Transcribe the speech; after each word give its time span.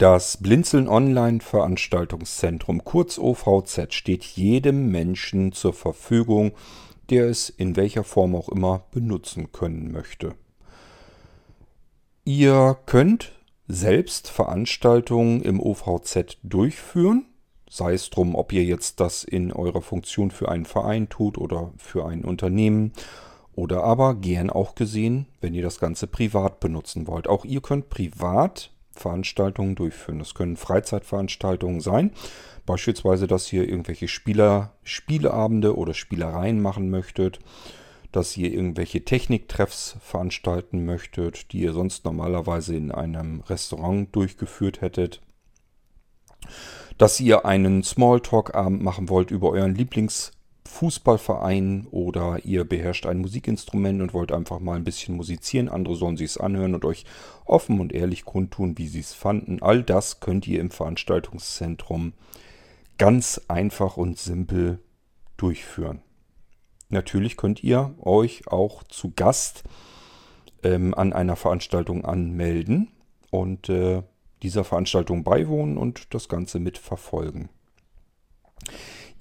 Das 0.00 0.38
Blinzeln 0.38 0.88
Online 0.88 1.40
Veranstaltungszentrum, 1.40 2.84
kurz 2.84 3.18
OVZ, 3.18 3.92
steht 3.92 4.24
jedem 4.24 4.90
Menschen 4.90 5.52
zur 5.52 5.74
Verfügung, 5.74 6.52
der 7.10 7.26
es 7.26 7.50
in 7.50 7.76
welcher 7.76 8.02
Form 8.02 8.34
auch 8.34 8.48
immer 8.48 8.84
benutzen 8.92 9.52
können 9.52 9.92
möchte. 9.92 10.36
Ihr 12.24 12.78
könnt 12.86 13.32
selbst 13.68 14.30
Veranstaltungen 14.30 15.42
im 15.42 15.60
OVZ 15.60 16.38
durchführen, 16.44 17.26
sei 17.68 17.92
es 17.92 18.08
drum, 18.08 18.36
ob 18.36 18.54
ihr 18.54 18.64
jetzt 18.64 19.00
das 19.00 19.22
in 19.22 19.52
eurer 19.52 19.82
Funktion 19.82 20.30
für 20.30 20.48
einen 20.48 20.64
Verein 20.64 21.10
tut 21.10 21.36
oder 21.36 21.74
für 21.76 22.06
ein 22.06 22.24
Unternehmen 22.24 22.94
oder 23.52 23.84
aber 23.84 24.14
gern 24.14 24.48
auch 24.48 24.74
gesehen, 24.74 25.26
wenn 25.42 25.52
ihr 25.52 25.62
das 25.62 25.78
Ganze 25.78 26.06
privat 26.06 26.58
benutzen 26.58 27.06
wollt. 27.06 27.28
Auch 27.28 27.44
ihr 27.44 27.60
könnt 27.60 27.90
privat 27.90 28.70
Veranstaltungen 29.00 29.74
durchführen. 29.74 30.18
Das 30.18 30.34
können 30.34 30.56
Freizeitveranstaltungen 30.56 31.80
sein. 31.80 32.12
Beispielsweise, 32.66 33.26
dass 33.26 33.52
ihr 33.52 33.68
irgendwelche 33.68 34.06
Spieler, 34.06 34.74
Spieleabende 34.82 35.76
oder 35.76 35.94
Spielereien 35.94 36.60
machen 36.60 36.90
möchtet. 36.90 37.38
Dass 38.12 38.36
ihr 38.36 38.52
irgendwelche 38.52 39.04
Techniktreffs 39.04 39.96
veranstalten 40.00 40.84
möchtet, 40.84 41.52
die 41.52 41.60
ihr 41.60 41.72
sonst 41.72 42.04
normalerweise 42.04 42.76
in 42.76 42.90
einem 42.90 43.40
Restaurant 43.40 44.14
durchgeführt 44.14 44.80
hättet. 44.80 45.20
Dass 46.98 47.20
ihr 47.20 47.46
einen 47.46 47.82
Smalltalk-Abend 47.82 48.82
machen 48.82 49.08
wollt 49.08 49.30
über 49.30 49.50
euren 49.50 49.74
Lieblings- 49.74 50.32
Fußballverein 50.70 51.86
oder 51.90 52.44
ihr 52.44 52.64
beherrscht 52.64 53.04
ein 53.04 53.18
Musikinstrument 53.18 54.00
und 54.00 54.14
wollt 54.14 54.32
einfach 54.32 54.60
mal 54.60 54.76
ein 54.76 54.84
bisschen 54.84 55.16
musizieren. 55.16 55.68
Andere 55.68 55.96
sollen 55.96 56.16
sich 56.16 56.30
es 56.30 56.38
anhören 56.38 56.74
und 56.74 56.84
euch 56.84 57.04
offen 57.44 57.80
und 57.80 57.92
ehrlich 57.92 58.24
kundtun, 58.24 58.78
wie 58.78 58.86
sie 58.86 59.00
es 59.00 59.12
fanden. 59.12 59.60
All 59.62 59.82
das 59.82 60.20
könnt 60.20 60.46
ihr 60.46 60.60
im 60.60 60.70
Veranstaltungszentrum 60.70 62.12
ganz 62.98 63.42
einfach 63.48 63.96
und 63.96 64.18
simpel 64.18 64.78
durchführen. 65.36 66.02
Natürlich 66.88 67.36
könnt 67.36 67.62
ihr 67.62 67.94
euch 68.00 68.46
auch 68.46 68.82
zu 68.84 69.12
Gast 69.14 69.64
ähm, 70.62 70.94
an 70.94 71.12
einer 71.12 71.36
Veranstaltung 71.36 72.04
anmelden 72.04 72.88
und 73.30 73.68
äh, 73.68 74.02
dieser 74.42 74.64
Veranstaltung 74.64 75.24
beiwohnen 75.24 75.76
und 75.76 76.14
das 76.14 76.28
Ganze 76.28 76.58
mitverfolgen. 76.58 77.48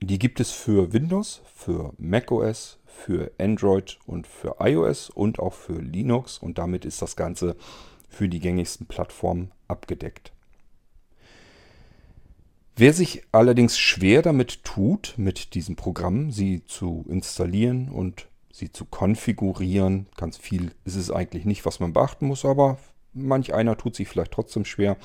Die 0.00 0.18
gibt 0.18 0.40
es 0.40 0.50
für 0.50 0.92
Windows, 0.92 1.42
für 1.54 1.92
macOS, 1.98 2.78
für 2.86 3.32
Android 3.38 3.98
und 4.06 4.26
für 4.26 4.56
iOS 4.60 5.10
und 5.10 5.38
auch 5.38 5.52
für 5.52 5.80
Linux 5.80 6.38
und 6.38 6.58
damit 6.58 6.84
ist 6.84 7.02
das 7.02 7.16
Ganze 7.16 7.56
für 8.14 8.28
die 8.28 8.40
gängigsten 8.40 8.86
Plattformen 8.86 9.50
abgedeckt. 9.68 10.32
Wer 12.76 12.92
sich 12.92 13.22
allerdings 13.30 13.78
schwer 13.78 14.22
damit 14.22 14.64
tut, 14.64 15.14
mit 15.16 15.54
diesem 15.54 15.76
Programm 15.76 16.32
sie 16.32 16.64
zu 16.64 17.04
installieren 17.08 17.88
und 17.88 18.26
sie 18.52 18.72
zu 18.72 18.84
konfigurieren, 18.84 20.06
ganz 20.16 20.36
viel 20.36 20.72
ist 20.84 20.96
es 20.96 21.10
eigentlich 21.10 21.44
nicht, 21.44 21.64
was 21.66 21.78
man 21.78 21.92
beachten 21.92 22.26
muss, 22.26 22.44
aber 22.44 22.78
manch 23.12 23.54
einer 23.54 23.76
tut 23.76 23.94
sich 23.94 24.08
vielleicht 24.08 24.32
trotzdem 24.32 24.64
schwer, 24.64 24.96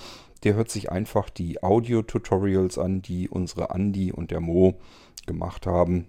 der 0.43 0.55
hört 0.55 0.71
sich 0.71 0.91
einfach 0.91 1.29
die 1.29 1.61
Audio-Tutorials 1.61 2.77
an, 2.77 3.01
die 3.01 3.29
unsere 3.29 3.71
Andi 3.71 4.11
und 4.11 4.31
der 4.31 4.39
Mo 4.39 4.79
gemacht 5.27 5.67
haben 5.67 6.07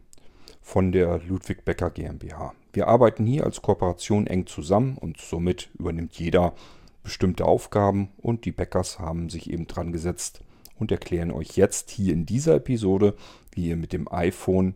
von 0.62 0.92
der 0.92 1.20
Ludwig 1.26 1.64
Becker 1.64 1.90
GmbH. 1.90 2.54
Wir 2.72 2.88
arbeiten 2.88 3.26
hier 3.26 3.44
als 3.44 3.60
Kooperation 3.60 4.26
eng 4.26 4.46
zusammen 4.46 4.96
und 4.96 5.18
somit 5.18 5.68
übernimmt 5.78 6.18
jeder 6.18 6.54
bestimmte 7.02 7.44
Aufgaben 7.44 8.10
und 8.18 8.44
die 8.44 8.52
Bäckers 8.52 8.98
haben 8.98 9.28
sich 9.28 9.50
eben 9.50 9.66
dran 9.66 9.92
gesetzt 9.92 10.42
und 10.78 10.90
erklären 10.90 11.30
euch 11.30 11.56
jetzt 11.56 11.90
hier 11.90 12.12
in 12.12 12.26
dieser 12.26 12.56
Episode, 12.56 13.14
wie 13.52 13.68
ihr 13.68 13.76
mit 13.76 13.92
dem 13.92 14.10
iPhone 14.12 14.74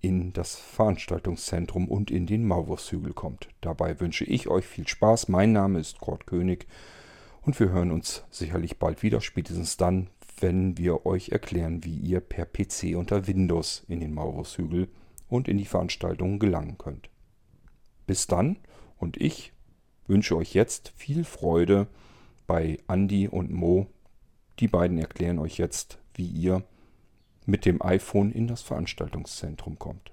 in 0.00 0.32
das 0.32 0.56
Veranstaltungszentrum 0.56 1.88
und 1.88 2.10
in 2.10 2.26
den 2.26 2.46
Maulwurfshügel 2.46 3.12
kommt. 3.12 3.48
Dabei 3.60 3.98
wünsche 4.00 4.24
ich 4.24 4.48
euch 4.48 4.64
viel 4.64 4.86
Spaß. 4.86 5.28
Mein 5.28 5.52
Name 5.52 5.80
ist 5.80 5.98
Kurt 5.98 6.26
König 6.26 6.66
und 7.42 7.58
wir 7.58 7.70
hören 7.70 7.90
uns 7.90 8.24
sicherlich 8.30 8.78
bald 8.78 9.02
wieder, 9.02 9.20
spätestens 9.20 9.76
dann, 9.76 10.08
wenn 10.40 10.78
wir 10.78 11.04
euch 11.04 11.30
erklären, 11.30 11.84
wie 11.84 11.96
ihr 11.96 12.20
per 12.20 12.46
PC 12.46 12.96
unter 12.96 13.26
Windows 13.26 13.84
in 13.88 14.00
den 14.00 14.14
Maulwurfshügel 14.14 14.88
und 15.28 15.48
in 15.48 15.58
die 15.58 15.64
Veranstaltungen 15.64 16.38
gelangen 16.38 16.78
könnt. 16.78 17.10
Bis 18.06 18.26
dann 18.26 18.58
und 18.98 19.16
ich 19.16 19.52
wünsche 20.08 20.36
euch 20.36 20.54
jetzt 20.54 20.92
viel 20.96 21.24
Freude 21.24 21.86
bei 22.46 22.78
Andy 22.88 23.28
und 23.28 23.52
Mo. 23.52 23.86
Die 24.58 24.68
beiden 24.68 24.98
erklären 24.98 25.38
euch 25.38 25.58
jetzt, 25.58 25.98
wie 26.14 26.26
ihr 26.26 26.64
mit 27.46 27.64
dem 27.64 27.80
iPhone 27.82 28.32
in 28.32 28.48
das 28.48 28.62
Veranstaltungszentrum 28.62 29.78
kommt. 29.78 30.12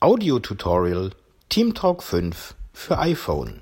Audio-Tutorial 0.00 1.12
TeamTalk 1.52 2.02
5 2.02 2.54
für 2.72 2.98
iPhone. 2.98 3.60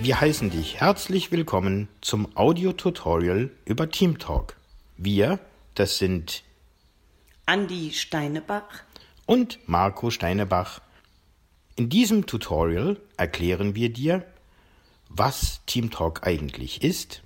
Wir 0.00 0.20
heißen 0.20 0.50
dich 0.50 0.80
herzlich 0.80 1.30
willkommen 1.30 1.86
zum 2.00 2.36
Audio-Tutorial 2.36 3.48
über 3.64 3.88
TeamTalk. 3.92 4.56
Wir, 4.96 5.38
das 5.76 5.98
sind 5.98 6.42
Andi 7.46 7.92
Steinebach 7.92 8.82
und 9.24 9.60
Marco 9.68 10.10
Steinebach. 10.10 10.80
In 11.76 11.88
diesem 11.88 12.26
Tutorial 12.26 12.98
erklären 13.16 13.76
wir 13.76 13.90
dir, 13.90 14.26
was 15.14 15.60
TeamTalk 15.66 16.26
eigentlich 16.26 16.82
ist, 16.82 17.22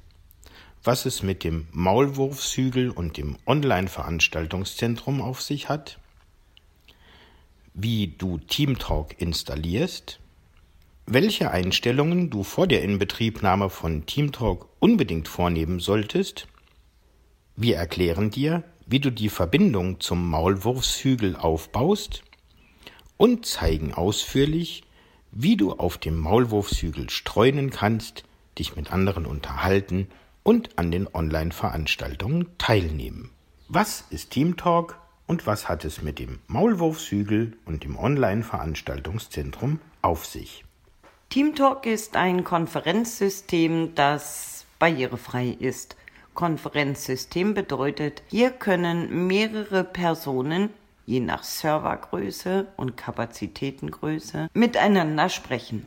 was 0.83 1.07
es 1.07 1.23
mit 1.23 1.45
dem 1.45 1.69
Maulwurfshügel 1.71 2.91
und 2.91 3.17
dem 3.17 3.37
Online-Veranstaltungszentrum 3.47 5.21
auf 5.21 5.41
sich 5.41 5.69
hat, 5.69 6.01
wie 7.75 8.09
du 8.09 8.39
TeamTalk 8.39 9.21
installierst, 9.21 10.19
welche 11.07 11.53
Einstellungen 11.53 12.31
du 12.31 12.43
vor 12.43 12.67
der 12.67 12.83
Inbetriebnahme 12.83 13.71
von 13.71 14.05
TeamTalk 14.07 14.67
unbedingt 14.81 15.29
vornehmen 15.29 15.79
solltest, 15.79 16.49
Wir 17.59 17.77
erklären 17.77 18.31
dir, 18.31 18.65
wie 18.87 19.01
du 19.01 19.11
die 19.11 19.31
Verbindung 19.31 19.99
zum 20.01 20.29
Maulwurfshügel 20.29 21.37
aufbaust 21.37 22.23
und 23.17 23.47
zeigen 23.47 23.95
ausführlich, 23.95 24.83
wie 25.39 25.57
du 25.57 25.73
auf 25.73 25.99
dem 25.99 26.19
Maulwurfshügel 26.19 27.11
streunen 27.11 27.71
kannst, 27.71 28.25
dich 28.59 28.75
mit 28.75 28.93
anderen 28.93 29.27
unterhalten 29.27 30.09
und 30.43 30.79
an 30.79 30.91
den 30.91 31.07
Online-Veranstaltungen 31.13 32.49
teilnehmen. 32.57 33.31
Was 33.69 34.05
ist 34.11 34.31
Team 34.31 34.57
Talk 34.57 34.99
und 35.27 35.47
was 35.47 35.69
hat 35.69 35.85
es 35.85 36.01
mit 36.01 36.19
dem 36.19 36.39
Maulwurfshügel 36.47 37.57
und 37.67 37.85
dem 37.85 37.99
Online-Veranstaltungszentrum 37.99 39.81
auf 40.01 40.25
sich? 40.25 40.65
TeamTalk 41.29 41.85
ist 41.87 42.17
ein 42.17 42.45
Konferenzsystem, 42.45 43.95
das 43.95 44.65
barrierefrei 44.79 45.49
ist. 45.49 45.97
Konferenzsystem 46.35 47.55
bedeutet, 47.55 48.23
hier 48.29 48.51
können 48.51 49.27
mehrere 49.27 49.85
Personen 49.85 50.71
je 51.07 51.21
nach 51.21 51.45
Servergröße 51.45 52.67
und 52.77 52.97
Kapazitätengröße 52.97 54.49
miteinander 54.53 55.29
sprechen. 55.29 55.87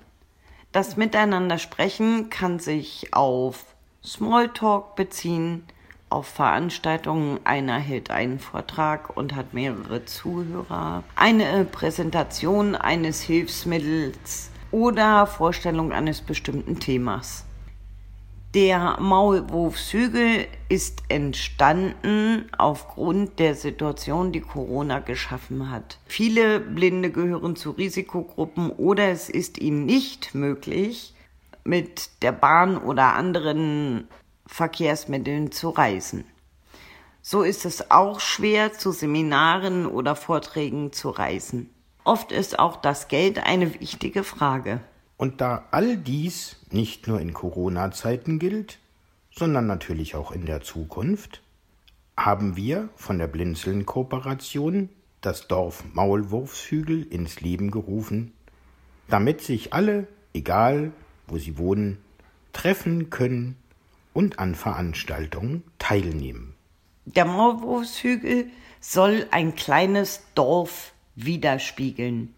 Das 0.71 0.98
Miteinander 0.98 1.57
sprechen 1.57 2.30
kann 2.30 2.60
sich 2.60 3.13
auf 3.13 3.75
Smalltalk 4.04 4.95
beziehen, 4.95 5.66
auf 6.10 6.27
Veranstaltungen, 6.27 7.39
einer 7.44 7.77
hält 7.77 8.10
einen 8.10 8.39
Vortrag 8.39 9.16
und 9.16 9.36
hat 9.36 9.54
mehrere 9.54 10.06
Zuhörer, 10.06 11.04
eine 11.16 11.65
Präsentation 11.65 12.75
eines 12.75 13.22
Hilfsmittels 13.22 14.50
oder 14.72 15.27
Vorstellung 15.27 15.92
eines 15.92 16.22
bestimmten 16.22 16.80
Themas. 16.80 17.45
Der 18.56 19.00
Maulwurfshügel 19.00 20.48
ist 20.69 21.04
entstanden 21.07 22.50
aufgrund 22.57 23.38
der 23.38 23.54
Situation, 23.54 24.31
die 24.31 24.42
Corona 24.42 25.01
geschaffen 25.01 25.69
hat. 25.69 26.00
Viele 26.07 26.60
Blinde 26.60 27.12
gehören 27.12 27.56
zu 27.56 27.69
Risikogruppen 27.69 28.72
oder 28.72 29.10
es 29.10 29.30
ist 29.30 29.60
ihnen 29.60 29.86
nicht 29.86 30.34
möglich, 30.34 31.13
mit 31.63 32.10
der 32.24 32.31
Bahn 32.31 32.80
oder 32.80 33.13
anderen 33.13 34.07
Verkehrsmitteln 34.48 35.51
zu 35.51 35.69
reisen. 35.69 36.25
So 37.22 37.44
ist 37.44 37.66
es 37.66 37.92
auch 37.92 38.19
schwer, 38.19 38.74
zu 38.74 38.92
Seminaren 38.92 39.86
oder 39.86 40.16
Vorträgen 40.16 40.92
zu 40.92 41.12
reisen. 41.12 41.69
Oft 42.04 42.31
ist 42.31 42.57
auch 42.57 42.78
das 42.78 43.10
Geld 43.10 43.46
eine 43.46 43.80
wichtige 43.80 44.24
Frage. 44.24 44.81
Und 45.19 45.42
da 45.42 45.66
all 45.71 45.98
dies 45.98 46.56
nicht 46.71 47.10
nur 47.10 47.19
in 47.19 47.33
Corona-Zeiten 47.33 48.39
gilt, 48.39 48.80
sondern 49.31 49.68
natürlich 49.68 50.16
auch 50.16 50.31
in 50.31 50.45
der 50.45 50.62
Zukunft, 50.62 51.42
haben 52.16 52.56
wir 52.56 52.88
von 52.95 53.19
der 53.19 53.27
Blinzeln-Kooperation 53.27 54.88
das 55.19 55.50
Dorf 55.50 55.83
Maulwurfshügel 55.92 57.04
ins 57.04 57.42
Leben 57.42 57.69
gerufen, 57.69 58.31
damit 59.10 59.42
sich 59.42 59.74
alle, 59.74 60.07
egal 60.33 60.94
wo 61.27 61.38
sie 61.38 61.57
wohnen, 61.57 61.98
treffen 62.54 63.10
können 63.10 63.57
und 64.13 64.39
an 64.39 64.56
Veranstaltungen 64.56 65.65
teilnehmen. 65.80 66.56
Der 67.04 67.25
Maulwurfshügel 67.25 68.50
soll 68.80 69.27
ein 69.31 69.54
kleines 69.56 70.24
Dorf 70.33 70.94
widerspiegeln. 71.15 72.33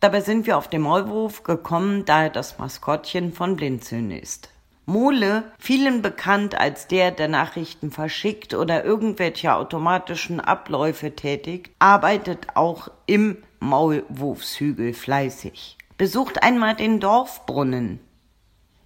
Dabei 0.00 0.22
sind 0.22 0.46
wir 0.46 0.56
auf 0.56 0.68
den 0.68 0.80
Maulwurf 0.80 1.42
gekommen, 1.42 2.06
da 2.06 2.24
er 2.24 2.30
das 2.30 2.58
Maskottchen 2.58 3.34
von 3.34 3.56
Blinzeln 3.56 4.10
ist. 4.10 4.48
Mole, 4.86 5.44
vielen 5.58 6.00
bekannt 6.00 6.58
als 6.58 6.88
der, 6.88 7.10
der 7.10 7.28
Nachrichten 7.28 7.90
verschickt 7.90 8.54
oder 8.54 8.82
irgendwelche 8.82 9.54
automatischen 9.54 10.40
Abläufe 10.40 11.14
tätigt, 11.14 11.70
arbeitet 11.78 12.48
auch 12.54 12.88
im 13.04 13.36
Maulwurfshügel 13.60 14.94
fleißig. 14.94 15.76
Besucht 15.98 16.42
einmal 16.42 16.74
den 16.74 16.98
Dorfbrunnen, 16.98 18.00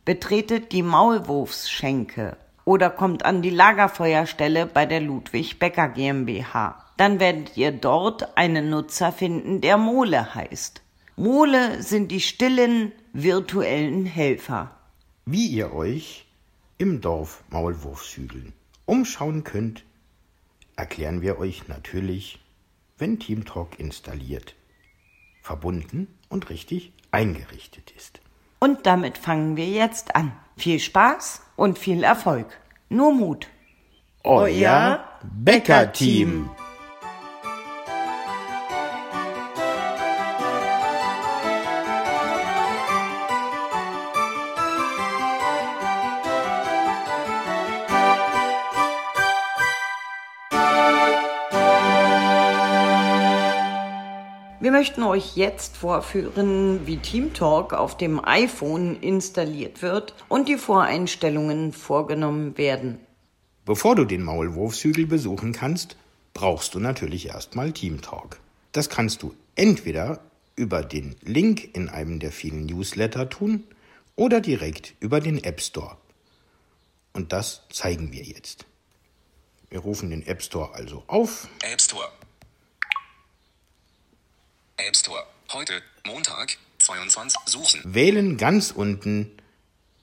betretet 0.05 0.73
die 0.73 0.83
Maulwurfsschenke 0.83 2.37
oder 2.65 2.91
kommt 2.91 3.25
an 3.25 3.41
die 3.41 3.51
Lagerfeuerstelle 3.51 4.67
bei 4.67 4.85
der 4.85 5.01
Ludwig 5.01 5.61
Becker 5.61 5.89
GmbH. 5.89 6.85
Dann 6.97 7.21
werdet 7.21 7.57
ihr 7.57 7.71
dort 7.71 8.37
einen 8.37 8.69
Nutzer 8.69 9.13
finden, 9.13 9.61
der 9.61 9.79
Mole 9.79 10.35
heißt. 10.35 10.84
Mole 11.17 11.83
sind 11.83 12.11
die 12.11 12.21
stillen 12.21 12.93
virtuellen 13.13 14.05
Helfer. 14.05 14.77
Wie 15.27 15.47
ihr 15.47 15.73
euch 15.73 16.27
im 16.77 17.01
Dorf 17.01 17.45
Maulwurfshügeln 17.51 18.53
umschauen 18.85 19.45
könnt, 19.45 19.85
erklären 20.77 21.23
wir 21.23 21.39
euch 21.39 21.69
natürlich, 21.69 22.41
wenn 22.99 23.21
TeamTalk 23.21 23.79
installiert, 23.79 24.57
verbunden 25.41 26.09
und 26.29 26.51
richtig 26.51 26.93
eingerichtet 27.13 27.93
ist. 27.97 28.21
Und 28.59 28.87
damit 28.87 29.17
fangen 29.17 29.57
wir 29.57 29.69
jetzt 29.69 30.17
an. 30.17 30.33
Viel 30.57 30.81
Spaß 30.81 31.43
und 31.55 31.79
viel 31.79 32.03
Erfolg. 32.03 32.59
Nur 32.89 33.13
Mut. 33.13 33.49
Euer 34.25 35.05
Bäcker-Team. 35.23 36.51
Möchten 54.85 55.03
euch 55.03 55.35
jetzt 55.35 55.79
vorführen, 55.79 56.87
wie 56.87 56.99
TeamTalk 56.99 57.73
auf 57.73 57.97
dem 57.97 58.23
iPhone 58.23 59.01
installiert 59.01 59.81
wird 59.81 60.15
und 60.29 60.47
die 60.47 60.59
Voreinstellungen 60.59 61.73
vorgenommen 61.73 62.59
werden. 62.59 62.99
Bevor 63.65 63.97
du 63.97 64.05
den 64.05 64.23
Maulwurfshügel 64.23 65.07
besuchen 65.07 65.55
kannst, 65.55 65.97
brauchst 66.35 66.75
du 66.75 66.81
natürlich 66.81 67.29
erstmal 67.29 67.73
TeamTalk. 67.73 68.39
Das 68.73 68.91
kannst 68.91 69.23
du 69.23 69.35
entweder 69.55 70.21
über 70.55 70.83
den 70.83 71.17
Link 71.23 71.75
in 71.75 71.89
einem 71.89 72.19
der 72.19 72.31
vielen 72.31 72.67
Newsletter 72.67 73.31
tun 73.31 73.65
oder 74.17 74.43
direkt 74.43 74.93
über 75.01 75.21
den 75.21 75.43
App 75.43 75.63
Store. 75.63 75.97
Und 77.15 77.33
das 77.33 77.63
zeigen 77.73 78.13
wir 78.13 78.23
jetzt. 78.23 78.67
Wir 79.71 79.79
rufen 79.79 80.11
den 80.11 80.27
App 80.27 80.43
Store 80.43 80.75
also 80.75 81.05
auf. 81.07 81.49
App 81.63 81.81
Store. 81.81 82.11
App 84.87 84.97
Store. 84.97 85.25
Heute, 85.51 85.83
Montag, 86.07 86.59
22. 86.79 87.39
Suchen. 87.47 87.81
Wählen 87.85 88.37
ganz 88.37 88.71
unten 88.71 89.35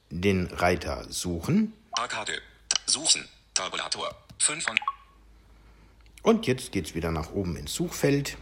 den 0.10 0.48
Reiter 0.48 1.06
Suchen. 1.08 1.74
Arcade. 1.92 2.42
Suchen. 2.88 3.28
Tabulator. 3.54 4.10
5 4.40 4.64
von 4.64 4.80
Und 6.24 6.48
jetzt 6.48 6.72
geht's 6.72 6.96
wieder 6.96 7.12
nach 7.12 7.32
oben 7.32 7.58
ins 7.58 7.76
Suchfeld. 7.76 8.38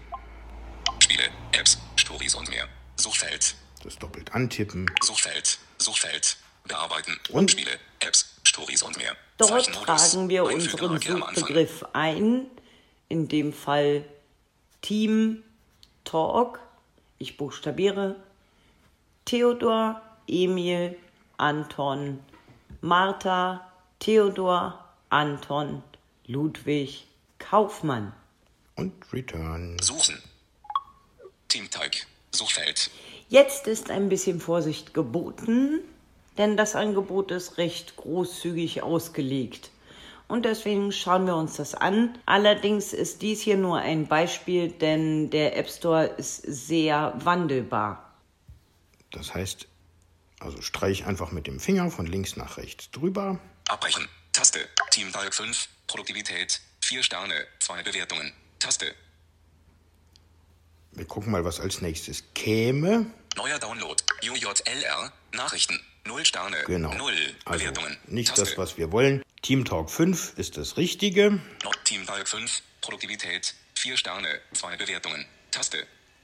Spiele, 0.99 1.25
Apps, 1.51 1.77
Stories 1.97 2.35
und 2.35 2.49
mehr. 2.49 2.69
Suchfeld. 2.95 3.55
Das 3.83 3.97
doppelt 3.97 4.33
antippen. 4.33 4.89
Suchfeld. 5.03 5.59
Suchfeld. 5.77 6.37
Bearbeiten. 6.65 7.19
Und? 7.31 7.51
Spiele, 7.51 7.71
Apps, 7.99 8.35
Stories 8.45 8.81
und 8.83 8.97
mehr. 8.97 9.13
Dort 9.37 9.73
tragen 9.73 10.29
wir 10.29 10.45
unseren. 10.45 11.01
Suchbegriff 11.01 11.83
ein, 11.91 12.45
in 13.09 13.27
dem 13.27 13.51
Fall 13.51 14.05
Team 14.81 15.43
Talk. 16.03 16.59
Ich 17.17 17.37
buchstabiere 17.37 18.15
Theodor, 19.25 20.01
Emil, 20.27 20.97
Anton, 21.37 22.19
Martha, 22.81 23.71
Theodor, 23.99 24.85
Anton, 25.09 25.83
Ludwig, 26.25 27.05
Kaufmann. 27.37 28.13
Und 28.75 28.93
Return. 29.13 29.77
Suchen. 29.81 30.17
Teamteig. 31.47 32.07
Suchfeld. 32.31 32.89
Jetzt 33.27 33.67
ist 33.67 33.91
ein 33.91 34.09
bisschen 34.09 34.39
Vorsicht 34.39 34.93
geboten, 34.93 35.81
denn 36.37 36.57
das 36.57 36.75
Angebot 36.75 37.31
ist 37.31 37.57
recht 37.57 37.95
großzügig 37.97 38.81
ausgelegt. 38.81 39.71
Und 40.29 40.45
deswegen 40.45 40.91
schauen 40.91 41.25
wir 41.25 41.35
uns 41.35 41.55
das 41.55 41.73
an. 41.73 42.15
Allerdings 42.27 42.93
ist 42.93 43.23
dies 43.23 43.41
hier 43.41 43.57
nur 43.57 43.79
ein 43.79 44.07
Beispiel, 44.07 44.69
denn 44.71 45.31
der 45.31 45.57
App 45.57 45.67
Store 45.69 46.05
ist 46.05 46.43
sehr 46.43 47.13
wandelbar. 47.17 48.13
Das 49.11 49.33
heißt, 49.33 49.67
also 50.39 50.61
streich 50.61 51.05
einfach 51.07 51.31
mit 51.31 51.47
dem 51.47 51.59
Finger 51.59 51.89
von 51.89 52.05
links 52.05 52.37
nach 52.37 52.57
rechts 52.57 52.91
drüber. 52.91 53.39
Abbrechen. 53.67 54.07
Taste. 54.31 54.59
Teamteig 54.91 55.33
5. 55.33 55.67
Produktivität. 55.87 56.61
4 56.81 57.01
Sterne. 57.01 57.33
2 57.59 57.81
Bewertungen. 57.81 58.31
Taste. 58.59 58.93
Wir 60.91 61.05
gucken 61.05 61.31
mal, 61.31 61.43
was 61.43 61.59
als 61.59 61.81
nächstes 61.81 62.23
käme. 62.35 63.07
Neuer 63.35 63.57
Download. 63.57 63.95
UJLR. 64.23 65.11
Nachrichten. 65.33 65.79
0 66.05 66.23
Sterne. 66.23 66.57
Genau. 66.67 66.93
0 66.93 67.13
Also 67.45 67.59
Bewertungen. 67.59 67.97
nicht 68.05 68.29
Taste. 68.29 68.45
das, 68.45 68.57
was 68.57 68.77
wir 68.77 68.91
wollen. 68.91 69.23
Team 69.41 69.65
Talk 69.65 69.89
5 69.89 70.37
ist 70.37 70.57
das 70.57 70.77
Richtige. 70.77 71.39
Noch 71.63 71.75
Team 71.83 72.05
Talk 72.05 72.27
5, 72.27 72.61
Produktivität, 72.81 73.55
4 73.75 73.97
Sterne, 73.97 74.27
2 74.53 74.77
Bewertungen. 74.77 75.25
Taste. 75.51 75.77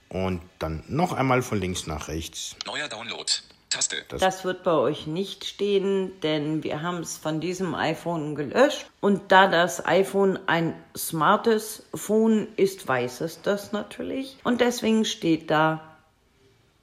Und 0.08 0.42
dann 0.58 0.84
noch 0.86 1.12
einmal 1.12 1.42
von 1.42 1.60
links 1.60 1.86
nach 1.86 2.08
rechts. 2.08 2.56
Neuer 2.66 2.88
Download. 2.88 3.32
Taste. 3.70 3.96
Das 4.08 4.44
wird 4.44 4.62
bei 4.62 4.72
euch 4.72 5.06
nicht 5.06 5.44
stehen, 5.44 6.12
denn 6.20 6.62
wir 6.62 6.82
haben 6.82 6.98
es 6.98 7.16
von 7.16 7.40
diesem 7.40 7.74
iPhone 7.74 8.36
gelöscht. 8.36 8.86
Und 9.00 9.32
da 9.32 9.48
das 9.48 9.84
iPhone 9.84 10.38
ein 10.46 10.74
smartes 10.96 11.84
Phone 11.92 12.46
ist, 12.56 12.86
weiß 12.86 13.22
es 13.22 13.42
das 13.42 13.72
natürlich. 13.72 14.36
Und 14.44 14.60
deswegen 14.60 15.04
steht 15.04 15.50
da 15.50 15.96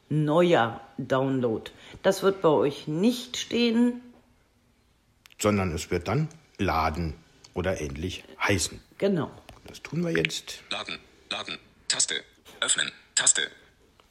neuer 0.10 0.82
Download. 0.98 1.72
Das 2.02 2.22
wird 2.22 2.42
bei 2.42 2.50
euch 2.50 2.88
nicht 2.88 3.38
stehen. 3.38 4.02
Sondern 5.40 5.74
es 5.74 5.92
wird 5.92 6.08
dann 6.08 6.30
laden 6.58 7.16
oder 7.54 7.82
ähnlich 7.82 8.24
heißen. 8.42 8.80
Genau. 8.98 9.32
Das 9.68 9.82
tun 9.82 10.04
wir 10.04 10.12
jetzt. 10.12 10.64
Laden. 10.70 11.00
Laden. 11.30 11.58
Taste. 11.88 12.16
Öffnen. 12.62 12.92
Taste. 13.16 13.42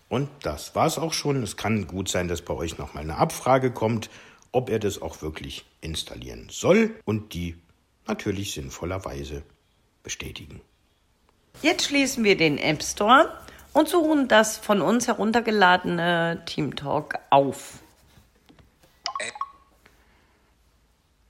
Und 0.08 0.28
das 0.42 0.74
war's 0.74 0.98
auch 0.98 1.12
schon. 1.12 1.42
Es 1.42 1.56
kann 1.56 1.86
gut 1.86 2.08
sein, 2.08 2.28
dass 2.28 2.42
bei 2.42 2.54
euch 2.54 2.78
nochmal 2.78 3.02
eine 3.02 3.16
Abfrage 3.16 3.70
kommt, 3.70 4.10
ob 4.52 4.68
er 4.68 4.78
das 4.78 5.00
auch 5.00 5.22
wirklich 5.22 5.64
installieren 5.80 6.48
soll 6.50 6.94
und 7.04 7.32
die 7.32 7.56
natürlich 8.06 8.52
sinnvollerweise 8.52 9.42
bestätigen. 10.02 10.60
Jetzt 11.62 11.86
schließen 11.86 12.24
wir 12.24 12.36
den 12.36 12.58
App 12.58 12.82
Store 12.82 13.32
und 13.72 13.88
suchen 13.88 14.28
das 14.28 14.58
von 14.58 14.82
uns 14.82 15.06
heruntergeladene 15.06 16.42
TeamTalk 16.46 17.18
auf. 17.30 17.81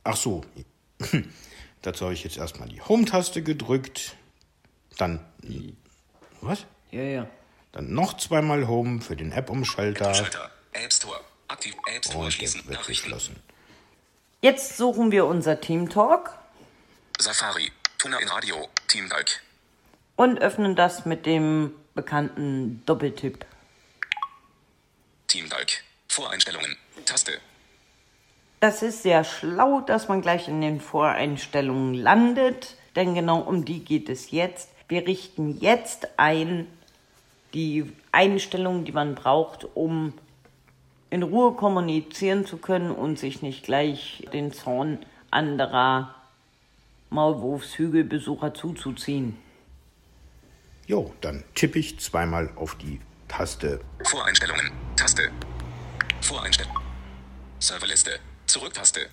Ach 0.05 0.17
so, 0.17 0.43
dazu 1.83 2.05
habe 2.05 2.15
ich 2.15 2.25
jetzt 2.25 2.37
erstmal 2.37 2.69
die 2.69 2.81
Home-Taste 2.81 3.43
gedrückt, 3.43 4.17
dann 4.99 5.25
was? 6.41 6.67
Ja, 6.91 7.03
ja. 7.03 7.27
Dann 7.73 7.93
noch 7.95 8.17
zweimal 8.17 8.67
Home 8.69 9.01
für 9.01 9.17
den 9.17 9.33
App-Umschalter 9.33 10.15
Schalter. 10.15 10.51
App 10.73 10.93
Store. 10.93 11.21
Aktiv. 11.49 11.75
App 11.95 12.05
Store 12.05 12.25
und 12.25 12.33
schließen. 12.33 12.67
wird 12.67 12.87
geschlossen. 12.87 13.37
Jetzt 14.41 14.77
suchen 14.77 15.11
wir 15.13 15.27
unser 15.27 15.61
TeamTalk 15.61 16.37
Safari. 17.19 17.71
Tuner 17.99 18.21
in 18.21 18.29
Radio. 18.29 18.69
Team 18.89 19.09
Talk. 19.09 19.27
und 20.17 20.39
öffnen 20.41 20.75
das 20.75 21.07
mit 21.07 21.25
dem 21.25 21.73
bekannten 21.95 22.83
Doppeltipp. 22.85 23.47
Team 25.29 25.49
Talk. 25.49 25.69
Voreinstellungen. 26.09 26.77
Taste. 27.07 27.41
Das 28.63 28.81
ist 28.81 29.03
sehr 29.03 29.25
schlau, 29.25 29.81
dass 29.81 30.07
man 30.07 30.23
gleich 30.23 30.47
in 30.47 30.61
den 30.61 30.81
Voreinstellungen 30.81 31.95
landet, 31.95 32.77
denn 32.95 33.13
genau 33.13 33.41
um 33.41 33.65
die 33.65 33.85
geht 33.85 34.09
es 34.09 34.31
jetzt. 34.31 34.71
Wir 34.87 35.05
richten 35.05 35.59
jetzt 35.59 36.07
ein 36.17 36.69
die 37.55 37.93
Einstellungen, 38.13 38.85
die 38.85 38.93
man 38.93 39.17
braucht, 39.17 39.67
um 39.75 40.13
in 41.11 41.25
Ruhe 41.25 41.55
kommunizieren 41.55 42.47
zu 42.47 42.57
können 42.57 42.93
und 42.93 43.19
sich 43.19 43.43
nicht 43.43 43.65
gleich 43.65 44.29
den 44.33 44.53
Zorn 44.53 45.05
anderer 45.33 46.15
Maulwurfshügelbesucher 47.11 48.55
zuzuziehen. 48.55 49.39
Jo, 50.87 51.13
dann 51.21 51.43
tippe 51.57 51.81
ich 51.81 51.99
zweimal 51.99 52.49
auf 52.55 52.77
die 52.77 53.01
Taste. 53.27 53.81
Voreinstellungen. 54.05 54.71
Taste. 54.95 55.33
Voreinstellungen. 56.21 56.81
Serverliste. 57.59 58.21
Zurücktaste. 58.53 59.09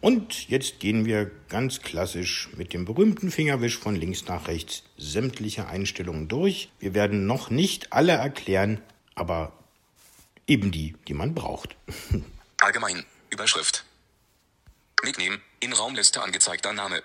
Und 0.00 0.48
jetzt 0.48 0.78
gehen 0.78 1.06
wir 1.06 1.28
ganz 1.48 1.80
klassisch 1.80 2.50
mit 2.56 2.72
dem 2.72 2.84
berühmten 2.84 3.32
Fingerwisch 3.32 3.76
von 3.76 3.96
links 3.96 4.26
nach 4.26 4.46
rechts 4.46 4.84
sämtliche 4.96 5.66
Einstellungen 5.66 6.28
durch. 6.28 6.70
Wir 6.78 6.94
werden 6.94 7.26
noch 7.26 7.50
nicht 7.50 7.92
alle 7.92 8.12
erklären, 8.12 8.80
aber 9.16 9.52
eben 10.46 10.70
die, 10.70 10.94
die 11.08 11.14
man 11.14 11.34
braucht. 11.34 11.74
Allgemein. 12.60 13.04
Überschrift. 13.30 13.84
Nickname. 15.04 15.40
In 15.58 15.72
Raumliste 15.72 16.22
angezeigter 16.22 16.72
Name. 16.72 17.02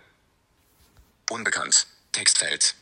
Unbekannt. 1.31 1.87
Textfeld. 2.11 2.75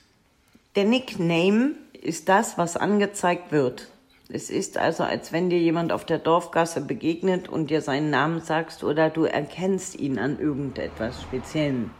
Der 0.76 0.84
Nickname 0.84 1.76
ist 1.94 2.28
das, 2.28 2.58
was 2.58 2.76
angezeigt 2.76 3.54
wird. 3.54 3.88
Es 4.34 4.50
ist 4.50 4.78
also, 4.78 5.04
als 5.04 5.34
wenn 5.34 5.50
dir 5.50 5.60
jemand 5.60 5.92
auf 5.92 6.06
der 6.06 6.18
Dorfgasse 6.18 6.80
begegnet 6.80 7.50
und 7.50 7.70
dir 7.70 7.82
seinen 7.82 8.10
Namen 8.10 8.40
sagst 8.40 8.82
oder 8.82 9.10
du 9.10 9.26
erkennst 9.26 10.00
ihn 10.00 10.18
an 10.20 10.40
irgendetwas 10.40 11.22
Speziellem. 11.22 11.92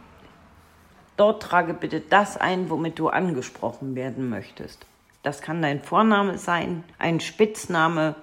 Dort 1.18 1.42
trage 1.42 1.74
bitte 1.74 2.00
das 2.00 2.38
ein, 2.38 2.70
womit 2.70 2.98
du 2.98 3.08
angesprochen 3.08 3.94
werden 3.96 4.30
möchtest. 4.30 4.86
Das 5.22 5.42
kann 5.42 5.60
dein 5.60 5.82
Vorname 5.82 6.38
sein, 6.38 6.84
ein 6.98 7.20
Spitzname 7.20 8.16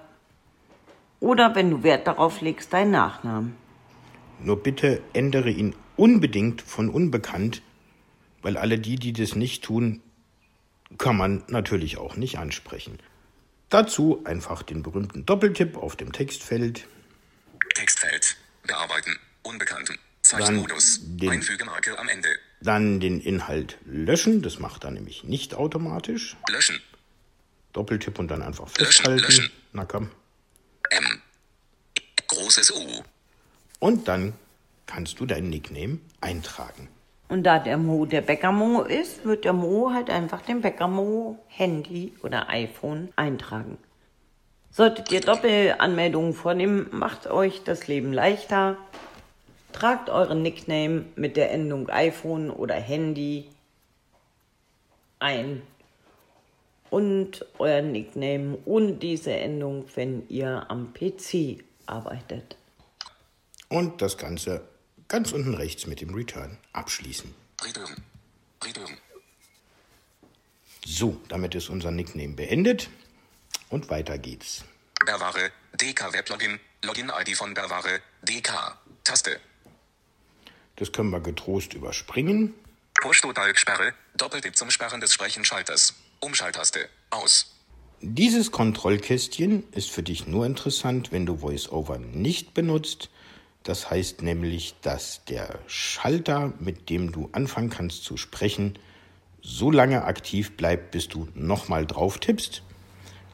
oder, 1.20 1.54
wenn 1.54 1.70
du 1.70 1.84
Wert 1.84 2.08
darauf 2.08 2.40
legst, 2.40 2.72
dein 2.72 2.90
Nachname. 2.90 3.52
Nur 4.42 4.60
bitte 4.60 5.02
ändere 5.12 5.50
ihn 5.50 5.76
unbedingt 5.96 6.62
von 6.62 6.88
unbekannt, 6.88 7.62
weil 8.42 8.56
alle 8.56 8.78
die, 8.78 8.96
die 8.96 9.12
das 9.12 9.36
nicht 9.36 9.62
tun, 9.62 10.02
kann 10.98 11.16
man 11.16 11.44
natürlich 11.46 11.98
auch 11.98 12.16
nicht 12.16 12.38
ansprechen. 12.38 12.98
Dazu 13.70 14.22
einfach 14.24 14.62
den 14.62 14.82
berühmten 14.82 15.24
Doppeltipp 15.26 15.76
auf 15.76 15.96
dem 15.96 16.12
Textfeld. 16.12 16.86
Textfeld. 17.74 18.36
Bearbeiten. 18.66 19.16
Unbekannten. 19.42 19.98
Zeichenmodus. 20.22 21.00
den- 21.02 21.30
Einfügemarke 21.30 21.98
am 21.98 22.08
Ende. 22.08 22.28
Dann 22.60 23.00
den 23.00 23.20
Inhalt 23.20 23.78
löschen, 23.86 24.42
das 24.42 24.58
macht 24.58 24.84
er 24.84 24.90
nämlich 24.90 25.24
nicht 25.24 25.54
automatisch. 25.54 26.36
Löschen. 26.48 26.80
Doppeltipp 27.72 28.18
und 28.18 28.28
dann 28.28 28.42
einfach 28.42 28.66
Löschen, 28.76 28.84
festhalten. 28.86 29.22
löschen. 29.22 29.50
Na 29.72 29.84
komm. 29.86 30.10
M. 30.90 31.22
Großes 32.26 32.72
U. 32.72 33.02
Und 33.78 34.08
dann 34.08 34.34
kannst 34.86 35.20
du 35.20 35.26
dein 35.26 35.48
Nickname 35.48 35.98
eintragen. 36.20 36.88
Und 37.30 37.44
da 37.44 37.60
der 37.60 37.78
Mo 37.78 38.06
der 38.06 38.22
Bäcker-Mo 38.22 38.82
ist, 38.82 39.24
wird 39.24 39.44
der 39.44 39.52
Mo 39.52 39.92
halt 39.94 40.10
einfach 40.10 40.42
den 40.42 40.62
Bäcker-Mo 40.62 41.38
Handy 41.46 42.12
oder 42.24 42.50
iPhone 42.50 43.10
eintragen. 43.14 43.78
Solltet 44.72 45.12
ihr 45.12 45.20
Doppelanmeldungen 45.20 46.34
vornehmen, 46.34 46.88
macht 46.90 47.28
euch 47.28 47.62
das 47.62 47.86
Leben 47.86 48.12
leichter. 48.12 48.76
Tragt 49.72 50.10
euren 50.10 50.42
Nickname 50.42 51.04
mit 51.14 51.36
der 51.36 51.52
Endung 51.52 51.88
iPhone 51.88 52.50
oder 52.50 52.74
Handy 52.74 53.46
ein. 55.20 55.62
Und 56.90 57.46
euer 57.60 57.82
Nickname 57.82 58.58
und 58.64 58.98
diese 58.98 59.32
Endung, 59.32 59.84
wenn 59.94 60.28
ihr 60.28 60.66
am 60.68 60.92
PC 60.92 61.62
arbeitet. 61.86 62.56
Und 63.68 64.02
das 64.02 64.18
Ganze 64.18 64.62
ganz 65.10 65.32
unten 65.32 65.52
rechts 65.54 65.86
mit 65.86 66.00
dem 66.00 66.14
Return 66.14 66.56
abschließen. 66.72 67.34
Return. 67.62 67.96
Return. 68.64 68.96
So, 70.86 71.20
damit 71.28 71.54
ist 71.54 71.68
unser 71.68 71.90
Nickname 71.90 72.34
beendet. 72.34 72.88
Und 73.68 73.90
weiter 73.90 74.16
geht's. 74.16 74.64
Berware. 75.04 75.50
DK 75.74 76.12
Weblogin. 76.14 76.58
Login-ID 76.82 77.36
von 77.36 77.52
Berware. 77.52 78.00
DK. 78.22 78.78
Taste. 79.04 79.38
Das 80.76 80.92
können 80.92 81.10
wir 81.10 81.20
getrost 81.20 81.74
überspringen. 81.74 82.54
Push-to-Talk-Sperre. 83.02 83.92
Doppeltipp 84.14 84.56
zum 84.56 84.70
Sperren 84.70 85.00
des 85.00 85.12
Sprechenschalters. 85.12 85.94
Umschalttaste. 86.20 86.88
Aus. 87.10 87.54
Dieses 88.00 88.50
Kontrollkästchen 88.50 89.64
ist 89.72 89.90
für 89.90 90.02
dich 90.02 90.26
nur 90.26 90.46
interessant, 90.46 91.12
wenn 91.12 91.26
du 91.26 91.42
VoiceOver 91.42 91.98
nicht 91.98 92.54
benutzt. 92.54 93.10
Das 93.62 93.90
heißt 93.90 94.22
nämlich, 94.22 94.74
dass 94.80 95.24
der 95.26 95.58
Schalter, 95.66 96.52
mit 96.58 96.88
dem 96.88 97.12
du 97.12 97.28
anfangen 97.32 97.70
kannst 97.70 98.04
zu 98.04 98.16
sprechen, 98.16 98.78
so 99.42 99.70
lange 99.70 100.04
aktiv 100.04 100.56
bleibt, 100.56 100.90
bis 100.90 101.08
du 101.08 101.28
nochmal 101.34 101.86
drauf 101.86 102.18
tippst. 102.18 102.62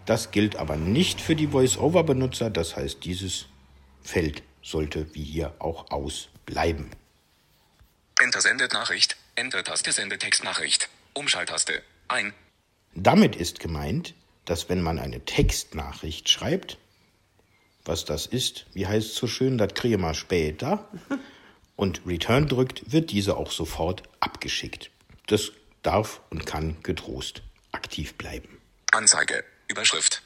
Das 0.05 0.31
gilt 0.31 0.57
aber 0.57 0.77
nicht 0.77 1.21
für 1.21 1.35
die 1.35 1.53
VoiceOver-Benutzer. 1.53 2.51
Das 2.51 2.77
heißt, 2.77 3.05
dieses 3.05 3.47
Feld 4.03 4.43
sollte 4.63 5.15
wie 5.15 5.25
hier 5.25 5.55
auch 5.59 5.91
ausbleiben. 5.91 6.91
Enter 8.21 8.41
sendet 8.41 8.73
Nachricht. 8.73 9.17
Enter-Taste 9.35 9.93
sendet 9.93 10.21
Textnachricht. 10.21 10.89
Umschalttaste. 11.15 11.83
Ein. 12.09 12.33
Damit 12.95 13.37
ist 13.37 13.61
gemeint, 13.61 14.15
dass 14.45 14.69
wenn 14.69 14.81
man 14.81 14.99
eine 14.99 15.25
Textnachricht 15.25 16.29
schreibt, 16.29 16.79
was 17.87 18.05
das 18.05 18.27
ist, 18.27 18.67
wie 18.73 18.87
heißt 18.87 19.09
es 19.09 19.15
so 19.15 19.27
schön, 19.27 19.59
das 19.59 19.75
kriege 19.75 19.99
mal 19.99 20.15
später, 20.15 20.89
und 21.77 22.03
Return 22.07 22.49
drückt, 22.49 22.93
wird 22.93 23.11
diese 23.11 23.37
auch 23.37 23.51
sofort 23.51 24.03
abgeschickt. 24.21 24.91
Das 25.27 25.53
darf 25.83 26.21
und 26.31 26.47
kann 26.47 26.77
getrost 26.83 27.43
aktiv 27.73 28.15
bleiben. 28.15 28.61
Anzeige. 28.93 29.45
Überschrift. 29.69 30.23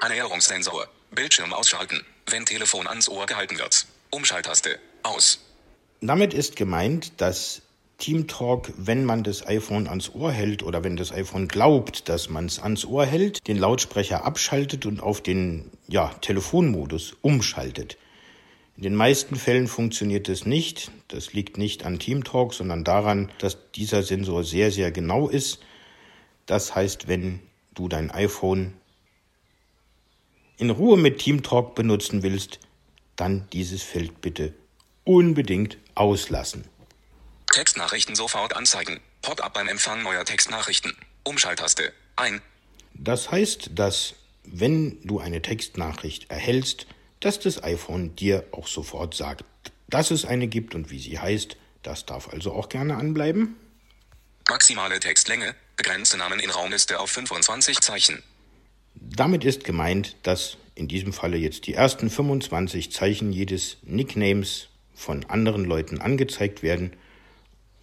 Annäherungssensor. 0.00 0.88
Bildschirm 1.10 1.52
ausschalten, 1.52 2.04
wenn 2.26 2.44
Telefon 2.44 2.86
ans 2.86 3.08
Ohr 3.08 3.26
gehalten 3.26 3.58
wird. 3.58 3.86
Umschalttaste. 4.10 4.78
Aus. 5.02 5.38
Damit 6.00 6.34
ist 6.34 6.56
gemeint, 6.56 7.20
dass 7.20 7.62
TeamTalk, 7.98 8.72
wenn 8.76 9.04
man 9.04 9.22
das 9.22 9.46
iPhone 9.46 9.88
ans 9.88 10.14
Ohr 10.14 10.30
hält 10.30 10.62
oder 10.62 10.84
wenn 10.84 10.96
das 10.96 11.12
iPhone 11.12 11.48
glaubt, 11.48 12.08
dass 12.08 12.28
man 12.28 12.46
es 12.46 12.58
ans 12.58 12.84
Ohr 12.84 13.06
hält, 13.06 13.46
den 13.48 13.56
Lautsprecher 13.56 14.24
abschaltet 14.24 14.84
und 14.84 15.00
auf 15.00 15.22
den 15.22 15.70
ja, 15.88 16.08
Telefonmodus 16.20 17.16
umschaltet. 17.22 17.96
In 18.76 18.82
den 18.82 18.94
meisten 18.94 19.36
Fällen 19.36 19.68
funktioniert 19.68 20.28
es 20.28 20.44
nicht. 20.44 20.90
Das 21.08 21.32
liegt 21.32 21.56
nicht 21.56 21.86
an 21.86 21.98
TeamTalk, 21.98 22.52
sondern 22.52 22.84
daran, 22.84 23.30
dass 23.38 23.56
dieser 23.72 24.02
Sensor 24.02 24.44
sehr, 24.44 24.70
sehr 24.70 24.92
genau 24.92 25.28
ist. 25.28 25.60
Das 26.44 26.74
heißt, 26.74 27.08
wenn 27.08 27.40
du 27.74 27.88
dein 27.88 28.10
iPhone 28.10 28.74
in 30.58 30.68
Ruhe 30.68 30.98
mit 30.98 31.18
TeamTalk 31.18 31.74
benutzen 31.74 32.22
willst, 32.22 32.60
dann 33.16 33.48
dieses 33.54 33.82
Feld 33.82 34.20
bitte 34.20 34.52
unbedingt 35.04 35.78
auslassen. 35.94 36.64
Textnachrichten 37.52 38.14
sofort 38.14 38.54
anzeigen. 38.54 39.00
Pop-up 39.22 39.54
beim 39.54 39.68
Empfang 39.68 40.02
neuer 40.02 40.24
Textnachrichten. 40.24 40.96
Umschalttaste. 41.24 41.92
Ein. 42.16 42.40
Das 42.94 43.30
heißt, 43.30 43.70
dass 43.74 44.14
wenn 44.44 44.98
du 45.02 45.18
eine 45.18 45.42
Textnachricht 45.42 46.30
erhältst, 46.30 46.86
dass 47.20 47.40
das 47.40 47.62
iPhone 47.62 48.14
dir 48.16 48.44
auch 48.52 48.68
sofort 48.68 49.14
sagt, 49.14 49.44
dass 49.88 50.10
es 50.10 50.24
eine 50.24 50.48
gibt 50.48 50.74
und 50.74 50.90
wie 50.90 50.98
sie 50.98 51.18
heißt. 51.18 51.56
Das 51.82 52.06
darf 52.06 52.28
also 52.32 52.52
auch 52.52 52.68
gerne 52.68 52.96
anbleiben. 52.96 53.56
Maximale 54.48 55.00
Textlänge. 55.00 55.54
Begrenzte 55.76 56.16
Namen 56.16 56.40
in 56.40 56.50
Raumliste 56.50 56.98
auf 56.98 57.10
25 57.10 57.80
Zeichen. 57.80 58.22
Damit 58.94 59.44
ist 59.44 59.64
gemeint, 59.64 60.16
dass 60.22 60.56
in 60.74 60.88
diesem 60.88 61.12
Falle 61.12 61.36
jetzt 61.36 61.66
die 61.66 61.74
ersten 61.74 62.10
25 62.10 62.92
Zeichen 62.92 63.32
jedes 63.32 63.76
Nicknames 63.82 64.68
von 64.94 65.24
anderen 65.26 65.64
Leuten 65.64 66.00
angezeigt 66.00 66.62
werden. 66.62 66.92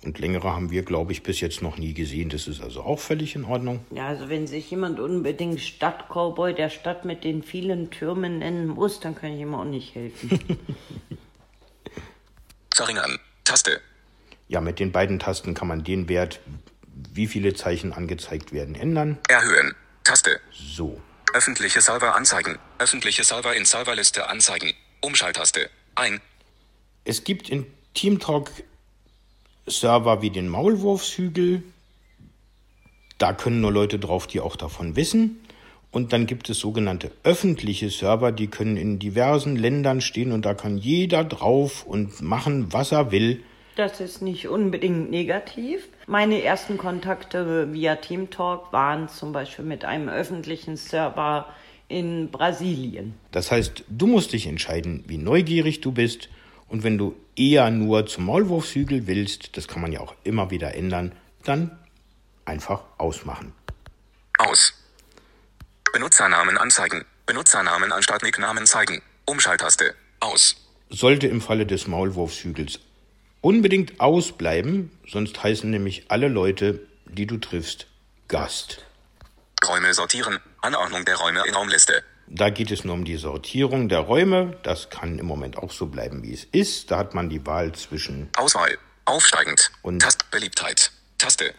Und 0.04 0.20
längere 0.20 0.54
haben 0.54 0.70
wir, 0.70 0.84
glaube 0.84 1.14
ich, 1.14 1.24
bis 1.24 1.40
jetzt 1.40 1.62
noch 1.62 1.78
nie 1.78 1.94
gesehen. 1.94 2.30
Das 2.30 2.48
ist 2.48 2.62
also 2.62 2.82
auch 2.82 3.00
völlig 3.00 3.36
in 3.36 3.46
Ordnung. 3.46 3.86
Ja, 3.92 4.08
also 4.08 4.30
wenn 4.30 4.48
sich 4.48 4.70
jemand 4.70 5.00
unbedingt 5.00 5.62
Stadtcowboy 5.62 6.54
der 6.54 6.70
Stadt 6.70 7.06
mit 7.06 7.24
den 7.24 7.42
vielen 7.42 7.90
Türmen 7.90 8.40
nennen 8.40 8.68
muss, 8.68 9.00
dann 9.00 9.16
kann 9.16 9.34
ich 9.34 9.40
ihm 9.40 9.56
auch 9.56 9.64
nicht 9.64 9.96
helfen. 9.96 10.40
Verringern. 12.76 13.20
Taste. 13.44 13.80
Ja, 14.48 14.62
mit 14.62 14.80
den 14.80 14.92
beiden 14.92 15.20
Tasten 15.20 15.54
kann 15.54 15.68
man 15.68 15.84
den 15.84 16.10
Wert, 16.10 16.42
wie 17.14 17.28
viele 17.28 17.54
Zeichen 17.54 17.94
angezeigt 17.94 18.52
werden, 18.52 18.76
ändern. 18.76 19.20
Erhöhen. 19.30 19.74
Taste. 20.04 20.40
So. 20.52 21.02
Öffentliche 21.34 21.82
Server 21.82 22.16
anzeigen. 22.16 22.60
Öffentliche 22.78 23.24
Server 23.24 23.56
in 23.56 23.66
Serverliste 23.66 24.28
anzeigen. 24.28 24.74
Umschalttaste. 25.02 25.70
Ein. 25.96 26.22
Es 27.06 27.24
gibt 27.24 27.50
in 27.50 27.66
TeamTalk 27.94 28.52
Server 29.68 30.22
wie 30.22 30.30
den 30.30 30.50
Maulwurfshügel. 30.50 31.64
Da 33.18 33.34
können 33.34 33.62
nur 33.62 33.72
Leute 33.72 34.00
drauf, 34.00 34.28
die 34.28 34.40
auch 34.40 34.56
davon 34.56 34.96
wissen. 34.96 35.40
Und 35.92 36.12
dann 36.12 36.26
gibt 36.26 36.50
es 36.50 36.58
sogenannte 36.58 37.12
öffentliche 37.24 37.90
Server, 37.92 38.32
die 38.32 38.48
können 38.48 38.78
in 38.78 38.98
diversen 38.98 39.56
Ländern 39.56 40.02
stehen 40.02 40.32
und 40.32 40.44
da 40.44 40.56
kann 40.56 40.78
jeder 40.80 41.24
drauf 41.24 41.86
und 41.86 42.20
machen, 42.22 42.74
was 42.74 42.92
er 42.92 43.12
will. 43.12 43.44
Das 43.76 44.00
ist 44.00 44.22
nicht 44.22 44.48
unbedingt 44.48 45.12
negativ. 45.12 45.88
Meine 46.08 46.44
ersten 46.44 46.78
Kontakte 46.78 47.72
via 47.74 47.96
TeamTalk 47.96 48.74
waren 48.74 49.08
zum 49.08 49.34
Beispiel 49.34 49.66
mit 49.66 49.86
einem 49.86 50.10
öffentlichen 50.10 50.78
Server 50.78 51.48
in 51.88 52.30
Brasilien. 52.30 53.14
Das 53.32 53.52
heißt, 53.52 53.84
du 53.88 54.08
musst 54.08 54.34
dich 54.34 54.48
entscheiden, 54.48 55.04
wie 55.08 55.18
neugierig 55.18 55.82
du 55.82 55.92
bist. 55.92 56.30
Und 56.68 56.84
wenn 56.84 56.98
du 56.98 57.16
eher 57.36 57.70
nur 57.70 58.06
zum 58.06 58.26
Maulwurfshügel 58.26 59.08
willst, 59.08 59.58
das 59.58 59.68
kann 59.68 59.82
man 59.82 59.92
ja 59.92 60.00
auch 60.00 60.16
immer 60.24 60.50
wieder 60.50 60.74
ändern, 60.76 61.14
dann 61.44 61.78
einfach 62.46 62.82
ausmachen. 62.98 63.54
Aus. 64.38 64.74
Benutzernamen 65.94 66.58
anzeigen. 66.58 67.06
Benutzernamen 67.26 67.92
anstatt 67.92 68.24
Nicknamen 68.24 68.66
zeigen. 68.66 69.02
Umschalttaste. 69.26 69.96
Aus. 70.20 70.56
Sollte 70.90 71.28
im 71.28 71.42
Falle 71.42 71.66
des 71.66 71.88
Maulwurfshügels 71.88 72.80
unbedingt 73.42 74.00
ausbleiben, 74.00 74.92
sonst 75.08 75.44
heißen 75.44 75.70
nämlich 75.70 76.06
alle 76.10 76.28
Leute, 76.28 76.80
die 77.06 77.28
du 77.28 77.38
triffst, 77.38 77.88
Gast. 78.28 78.86
Räume 79.68 79.94
sortieren. 79.94 80.40
Anordnung 80.62 81.06
der 81.06 81.18
Räume 81.18 81.44
in 81.46 81.54
Raumliste. 81.54 82.04
Da 82.28 82.50
geht 82.50 82.72
es 82.72 82.84
nur 82.84 82.96
um 82.96 83.06
die 83.06 83.18
Sortierung 83.18 83.90
der 83.90 84.00
Räume. 84.00 84.58
Das 84.64 84.90
kann 84.90 85.20
im 85.20 85.26
Moment 85.26 85.58
auch 85.58 85.72
so 85.72 85.88
bleiben, 85.88 86.24
wie 86.24 86.34
es 86.34 86.46
ist. 86.46 86.90
Da 86.90 86.98
hat 86.98 87.14
man 87.14 87.30
die 87.30 87.46
Wahl 87.46 87.74
zwischen 87.74 88.30
Auswahl. 88.38 88.78
Aufsteigend. 89.06 89.72
Und- 89.82 90.02
Tast 90.02 90.30
Beliebtheit. 90.32 90.92
Taste. 91.18 91.54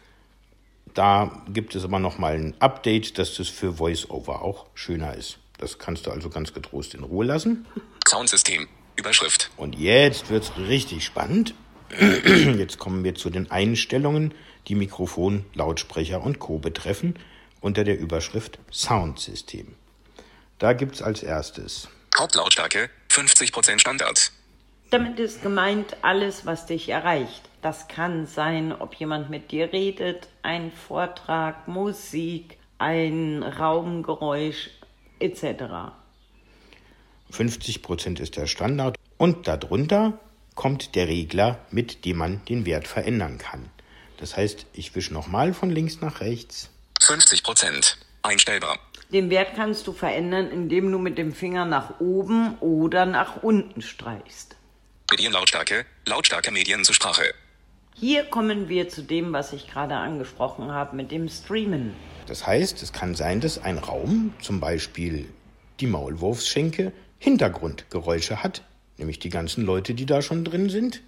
Da 0.94 1.42
gibt 1.48 1.74
es 1.74 1.85
aber 1.85 1.98
nochmal 1.98 2.35
ein 2.35 2.55
Update, 2.61 3.18
dass 3.18 3.35
das 3.35 3.48
für 3.48 3.79
VoiceOver 3.79 4.42
auch 4.42 4.66
schöner 4.74 5.14
ist. 5.14 5.38
Das 5.59 5.79
kannst 5.79 6.07
du 6.07 6.11
also 6.11 6.31
ganz 6.31 6.53
getrost 6.53 6.94
in 6.94 7.03
Ruhe 7.05 7.24
lassen. 7.27 7.66
Soundsystem. 8.09 8.68
Überschrift. 8.96 9.50
Und 9.57 9.77
jetzt 9.77 10.31
wird's 10.31 10.53
richtig 10.57 11.05
spannend. 11.05 11.55
Jetzt 12.59 12.79
kommen 12.79 13.05
wir 13.05 13.14
zu 13.14 13.29
den 13.31 13.50
Einstellungen, 13.53 14.35
die 14.68 14.74
Mikrofon, 14.74 15.44
Lautsprecher 15.55 16.22
und 16.22 16.38
Co. 16.40 16.59
betreffen, 16.59 17.16
unter 17.61 17.85
der 17.85 17.98
Überschrift 17.98 18.59
Soundsystem. 18.72 19.74
Da 20.59 20.73
gibt's 20.73 21.03
als 21.03 21.23
erstes 21.23 21.88
Hauptlautstärke. 22.17 22.90
50% 23.11 23.81
Standard. 23.81 24.31
Damit 24.90 25.19
ist 25.19 25.43
gemeint 25.43 25.97
alles, 26.03 26.47
was 26.47 26.67
dich 26.67 26.88
erreicht. 26.88 27.43
Das 27.62 27.88
kann 27.88 28.27
sein, 28.27 28.73
ob 28.73 28.95
jemand 28.95 29.31
mit 29.31 29.51
dir 29.51 29.73
redet, 29.73 30.29
ein 30.43 30.71
Vortrag, 30.71 31.67
Musik, 31.67 32.59
ein 32.79 33.43
Raumgeräusch 33.43 34.71
etc. 35.19 35.93
50% 37.33 38.21
ist 38.21 38.37
der 38.37 38.47
Standard 38.47 38.97
und 39.17 39.49
darunter 39.49 40.21
kommt 40.55 40.95
der 40.95 41.09
Regler, 41.09 41.59
mit 41.71 42.05
dem 42.05 42.19
man 42.19 42.45
den 42.45 42.67
Wert 42.67 42.87
verändern 42.87 43.38
kann. 43.38 43.71
Das 44.19 44.37
heißt, 44.37 44.67
ich 44.73 44.95
wische 44.95 45.12
nochmal 45.12 45.55
von 45.55 45.71
links 45.71 46.01
nach 46.01 46.21
rechts. 46.21 46.71
50%. 47.01 47.97
Einstellbar. 48.23 48.79
Den 49.12 49.31
Wert 49.31 49.55
kannst 49.55 49.87
du 49.87 49.93
verändern, 49.93 50.51
indem 50.51 50.90
du 50.90 50.99
mit 50.99 51.19
dem 51.19 51.33
Finger 51.33 51.64
nach 51.64 52.01
oben 52.01 52.57
oder 52.59 53.07
nach 53.07 53.43
unten 53.43 53.83
streichst. 53.83 54.57
Medienlautstärke. 55.11 55.85
Lautstärke 56.07 56.51
Medien 56.51 56.85
zur 56.85 56.95
Sprache. 56.95 57.23
Hier 57.95 58.25
kommen 58.25 58.69
wir 58.69 58.88
zu 58.88 59.03
dem, 59.03 59.33
was 59.33 59.53
ich 59.53 59.69
gerade 59.69 59.95
angesprochen 59.95 60.73
habe 60.73 60.97
mit 60.97 61.12
dem 61.12 61.29
Streamen. 61.29 61.95
Das 62.27 62.47
heißt, 62.47 62.83
es 62.83 62.93
kann 62.93 63.14
sein, 63.14 63.40
dass 63.40 63.59
ein 63.59 63.79
Raum, 63.79 64.35
zum 64.40 64.59
Beispiel 64.59 65.29
die 65.81 65.87
Maulwurfsschenke, 65.87 66.93
Hintergrundgeräusche 67.19 68.43
hat, 68.43 68.62
nämlich 68.97 69.19
die 69.19 69.29
ganzen 69.29 69.64
Leute, 69.64 69.95
die 69.95 70.07
da 70.07 70.23
schon 70.23 70.45
drin 70.45 70.71
sind. 70.71 71.03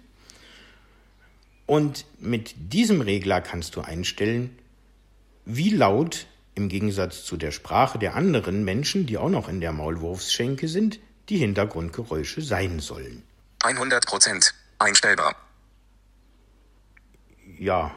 Und 1.65 2.05
mit 2.19 2.55
diesem 2.57 3.01
Regler 3.01 3.41
kannst 3.41 3.75
du 3.75 3.81
einstellen, 3.81 4.57
wie 5.43 5.69
laut 5.69 6.27
im 6.57 6.69
Gegensatz 6.69 7.23
zu 7.23 7.37
der 7.37 7.51
Sprache 7.51 7.99
der 7.99 8.15
anderen 8.15 8.65
Menschen, 8.65 9.05
die 9.05 9.17
auch 9.17 9.29
noch 9.29 9.47
in 9.47 9.61
der 9.61 9.71
Maulwurfsschenke 9.71 10.67
sind, 10.67 10.99
die 11.29 11.37
Hintergrundgeräusche 11.37 12.41
sein 12.41 12.79
sollen. 12.79 13.23
100%. 13.61 14.53
Einstellbar. 14.79 15.35
Ja, 17.57 17.91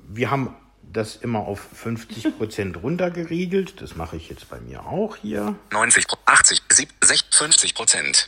wir 0.00 0.30
haben 0.30 0.54
das 0.82 1.16
immer 1.16 1.40
auf 1.40 1.68
50% 1.84 2.76
runtergeriegelt. 2.80 3.80
Das 3.80 3.96
mache 3.96 4.16
ich 4.16 4.28
jetzt 4.28 4.48
bei 4.48 4.60
mir 4.60 4.86
auch 4.86 5.16
hier. 5.16 5.56
90, 5.72 6.06
80, 6.26 6.62
70, 6.70 7.24
50%. 7.30 8.26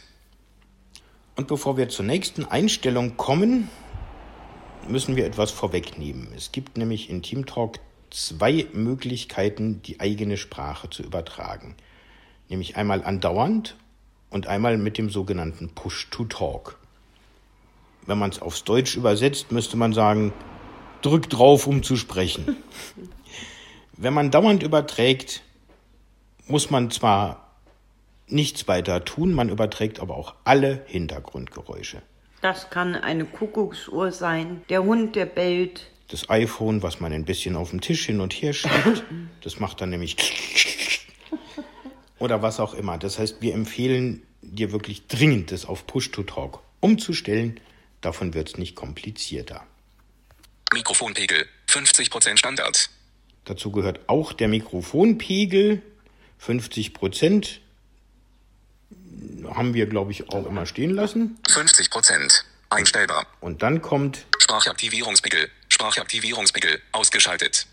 Und 1.36 1.48
bevor 1.48 1.76
wir 1.76 1.88
zur 1.88 2.04
nächsten 2.04 2.44
Einstellung 2.44 3.16
kommen, 3.16 3.70
müssen 4.88 5.16
wir 5.16 5.26
etwas 5.26 5.50
vorwegnehmen. 5.50 6.28
Es 6.34 6.52
gibt 6.52 6.76
nämlich 6.76 7.08
in 7.10 7.22
TeamTalk 7.22 7.78
zwei 8.10 8.66
Möglichkeiten, 8.72 9.82
die 9.82 10.00
eigene 10.00 10.36
Sprache 10.36 10.90
zu 10.90 11.02
übertragen. 11.02 11.76
Nämlich 12.48 12.76
einmal 12.76 13.04
andauernd 13.04 13.76
und 14.30 14.46
einmal 14.46 14.78
mit 14.78 14.98
dem 14.98 15.10
sogenannten 15.10 15.70
Push-to-Talk. 15.70 16.78
Wenn 18.06 18.18
man 18.18 18.30
es 18.30 18.42
aufs 18.42 18.64
Deutsch 18.64 18.96
übersetzt, 18.96 19.52
müsste 19.52 19.76
man 19.76 19.92
sagen, 19.92 20.32
drück 21.02 21.28
drauf, 21.28 21.66
um 21.66 21.82
zu 21.82 21.96
sprechen. 21.96 22.56
Wenn 23.96 24.14
man 24.14 24.30
dauernd 24.30 24.62
überträgt, 24.62 25.42
muss 26.46 26.70
man 26.70 26.90
zwar 26.90 27.50
nichts 28.26 28.66
weiter 28.66 29.04
tun, 29.04 29.34
man 29.34 29.48
überträgt 29.48 30.00
aber 30.00 30.16
auch 30.16 30.34
alle 30.44 30.82
Hintergrundgeräusche. 30.86 32.02
Das 32.40 32.70
kann 32.70 32.94
eine 32.94 33.26
Kuckucksuhr 33.26 34.12
sein, 34.12 34.62
der 34.70 34.84
Hund, 34.84 35.16
der 35.16 35.26
bellt. 35.26 35.90
Das 36.10 36.28
iPhone, 36.28 36.82
was 36.82 37.00
man 37.00 37.12
ein 37.12 37.24
bisschen 37.24 37.56
auf 37.56 37.70
dem 37.70 37.80
Tisch 37.80 38.06
hin 38.06 38.20
und 38.20 38.32
her 38.32 38.52
schiebt, 38.52 39.04
das 39.42 39.60
macht 39.60 39.80
dann 39.80 39.90
nämlich 39.90 40.16
oder 42.18 42.42
was 42.42 42.60
auch 42.60 42.74
immer. 42.74 42.98
Das 42.98 43.18
heißt, 43.18 43.36
wir 43.40 43.54
empfehlen 43.54 44.22
dir 44.42 44.72
wirklich 44.72 45.06
dringend, 45.06 45.52
das 45.52 45.64
auf 45.64 45.86
Push-to-Talk 45.86 46.60
umzustellen, 46.80 47.60
Davon 48.00 48.32
wird 48.32 48.48
es 48.48 48.56
nicht 48.56 48.76
komplizierter. 48.76 49.66
Mikrofonpegel 50.72 51.46
50% 51.68 52.38
Standard. 52.38 52.90
Dazu 53.44 53.70
gehört 53.70 54.08
auch 54.08 54.32
der 54.32 54.48
Mikrofonpegel. 54.48 55.82
50 56.38 56.94
Prozent 56.94 57.60
haben 59.44 59.74
wir, 59.74 59.86
glaube 59.86 60.12
ich, 60.12 60.30
auch 60.30 60.46
immer 60.46 60.64
stehen 60.64 60.90
lassen. 60.90 61.38
50%. 61.48 62.44
Einstellbar. 62.70 63.26
Und 63.40 63.62
dann 63.62 63.82
kommt, 63.82 64.26
Sprachaktivierungspegel. 64.38 65.50
Sprachaktivierungspegel 65.80 66.82
ausgeschaltet. 66.92 67.66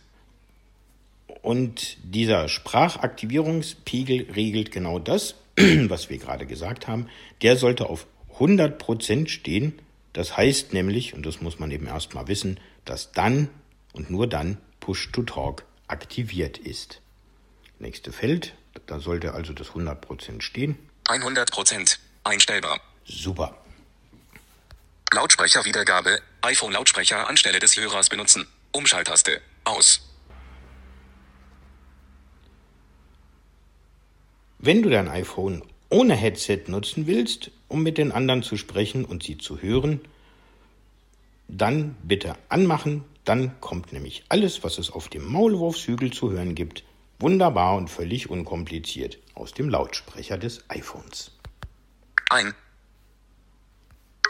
und 1.41 1.97
dieser 2.03 2.47
Sprachaktivierungspegel 2.47 4.31
regelt 4.33 4.71
genau 4.71 4.97
das, 4.97 5.35
was 5.57 6.09
wir 6.09 6.17
gerade 6.17 6.45
gesagt 6.45 6.87
haben. 6.87 7.09
Der 7.41 7.57
sollte 7.57 7.89
auf 7.89 8.07
100 8.35 8.77
Prozent 8.77 9.29
stehen. 9.29 9.79
Das 10.13 10.37
heißt 10.37 10.73
nämlich, 10.73 11.13
und 11.13 11.25
das 11.25 11.41
muss 11.41 11.59
man 11.59 11.69
eben 11.69 11.87
erstmal 11.87 12.27
wissen, 12.29 12.59
dass 12.85 13.11
dann 13.11 13.49
und 13.91 14.09
nur 14.09 14.27
dann 14.27 14.57
Push-to-Talk 14.79 15.63
aktiviert 15.87 16.57
ist. 16.57 17.01
Nächste 17.77 18.11
Feld, 18.13 18.53
da 18.87 18.99
sollte 18.99 19.33
also 19.33 19.51
das 19.53 19.69
100 19.69 19.99
Prozent 19.99 20.43
stehen. 20.43 20.77
100%. 21.07 21.97
Einstellbar. 22.23 22.79
Super. 23.05 23.57
Lautsprecherwiedergabe. 25.13 26.19
iPhone-Lautsprecher 26.41 27.27
anstelle 27.27 27.59
des 27.59 27.77
Hörers 27.77 28.09
benutzen. 28.09 28.47
Umschalttaste. 28.71 29.41
Aus. 29.63 30.01
Wenn 34.59 34.81
du 34.81 34.89
dein 34.89 35.07
iPhone 35.07 35.63
ohne 35.89 36.15
Headset 36.15 36.63
nutzen 36.67 37.07
willst, 37.07 37.51
um 37.67 37.83
mit 37.83 37.97
den 37.97 38.11
anderen 38.11 38.43
zu 38.43 38.57
sprechen 38.57 39.05
und 39.05 39.23
sie 39.23 39.37
zu 39.37 39.61
hören, 39.61 40.01
dann 41.47 41.95
bitte 42.03 42.35
anmachen. 42.49 43.05
Dann 43.23 43.59
kommt 43.59 43.91
nämlich 43.93 44.23
alles, 44.29 44.63
was 44.63 44.77
es 44.77 44.89
auf 44.89 45.09
dem 45.09 45.25
Maulwurfshügel 45.25 46.11
zu 46.11 46.31
hören 46.31 46.55
gibt, 46.55 46.83
wunderbar 47.19 47.75
und 47.75 47.89
völlig 47.89 48.29
unkompliziert 48.29 49.17
aus 49.33 49.53
dem 49.53 49.69
Lautsprecher 49.69 50.37
des 50.37 50.63
iPhones. 50.69 51.31
Ein. 52.29 52.53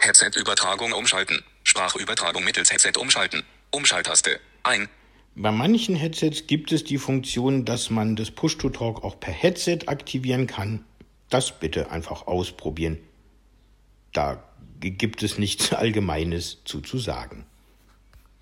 Headset-Übertragung 0.08 0.92
umschalten. 0.92 1.44
Sprachübertragung 1.64 2.42
mittels 2.42 2.72
Headset 2.72 2.92
umschalten. 2.98 3.42
Umschalttaste. 3.70 4.40
Ein. 4.62 4.88
Bei 5.34 5.52
manchen 5.52 5.94
Headsets 5.94 6.46
gibt 6.46 6.72
es 6.72 6.82
die 6.82 6.96
Funktion, 6.96 7.66
dass 7.66 7.90
man 7.90 8.16
das 8.16 8.30
Push-to-Talk 8.30 9.04
auch 9.04 9.20
per 9.20 9.34
Headset 9.34 9.80
aktivieren 9.86 10.46
kann. 10.46 10.84
Das 11.28 11.60
bitte 11.60 11.90
einfach 11.90 12.26
ausprobieren. 12.26 12.98
Da 14.14 14.42
gibt 14.80 15.22
es 15.22 15.36
nichts 15.36 15.72
Allgemeines 15.74 16.64
zu 16.64 16.80
zu 16.80 16.98
sagen. 16.98 17.44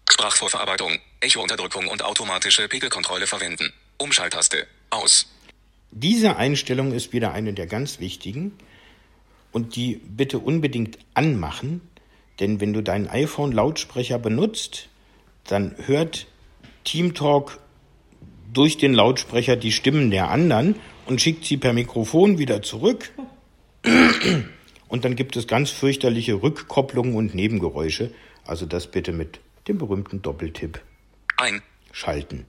Sprachvorverarbeitung. 0.08 1.00
Echo-Unterdrückung 1.18 1.88
und 1.88 2.02
automatische 2.02 2.68
Pegelkontrolle 2.68 3.26
verwenden. 3.26 3.72
Umschalttaste. 3.98 4.68
Aus. 4.90 5.26
Diese 5.90 6.36
Einstellung 6.36 6.92
ist 6.92 7.12
wieder 7.12 7.32
eine 7.32 7.54
der 7.54 7.66
ganz 7.66 7.98
wichtigen 7.98 8.56
und 9.56 9.74
die 9.74 10.02
bitte 10.04 10.38
unbedingt 10.38 10.98
anmachen, 11.14 11.80
denn 12.40 12.60
wenn 12.60 12.74
du 12.74 12.82
deinen 12.82 13.08
iPhone-Lautsprecher 13.08 14.18
benutzt, 14.18 14.90
dann 15.44 15.74
hört 15.86 16.26
TeamTalk 16.84 17.58
durch 18.52 18.76
den 18.76 18.92
Lautsprecher 18.92 19.56
die 19.56 19.72
Stimmen 19.72 20.10
der 20.10 20.28
anderen 20.28 20.74
und 21.06 21.22
schickt 21.22 21.46
sie 21.46 21.56
per 21.56 21.72
Mikrofon 21.72 22.36
wieder 22.36 22.60
zurück. 22.60 23.10
Und 24.88 25.04
dann 25.06 25.16
gibt 25.16 25.36
es 25.36 25.46
ganz 25.48 25.70
fürchterliche 25.70 26.42
Rückkopplungen 26.42 27.16
und 27.16 27.34
Nebengeräusche. 27.34 28.12
Also 28.44 28.66
das 28.66 28.88
bitte 28.88 29.12
mit 29.12 29.40
dem 29.66 29.78
berühmten 29.78 30.20
Doppeltipp 30.22 30.80
Ein. 31.38 31.62
schalten. 31.92 32.46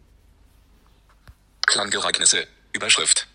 Klangereignisse. 1.65 2.45
Überschrift. 2.73 3.27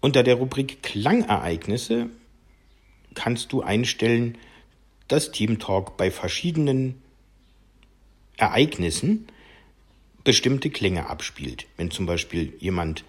Unter 0.00 0.22
der 0.22 0.36
Rubrik 0.36 0.82
Klangereignisse 0.82 2.08
kannst 3.14 3.52
du 3.52 3.62
einstellen, 3.62 4.38
dass 5.08 5.32
TeamTalk 5.32 5.96
bei 5.96 6.10
verschiedenen 6.10 7.02
Ereignissen 8.36 9.28
bestimmte 10.24 10.70
Klänge 10.70 11.08
abspielt. 11.08 11.66
Wenn 11.76 11.90
zum 11.90 12.06
Beispiel 12.06 12.52
jemand 12.58 13.04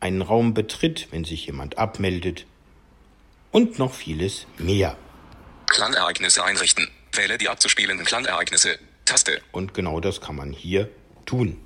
einen 0.00 0.22
Raum 0.22 0.52
betritt, 0.52 1.08
wenn 1.10 1.24
sich 1.24 1.46
jemand 1.46 1.78
abmeldet 1.78 2.46
und 3.50 3.78
noch 3.78 3.94
vieles 3.94 4.46
mehr. 4.58 4.96
Klangereignisse 5.66 6.44
einrichten. 6.44 6.88
Wähle 7.12 7.38
die 7.38 7.48
abzuspielenden 7.48 8.04
Klangereignisse. 8.04 8.78
Taste. 9.04 9.40
Und 9.52 9.72
genau 9.72 10.00
das 10.00 10.20
kann 10.20 10.36
man 10.36 10.52
hier 10.52 10.90
tun. 11.24 11.58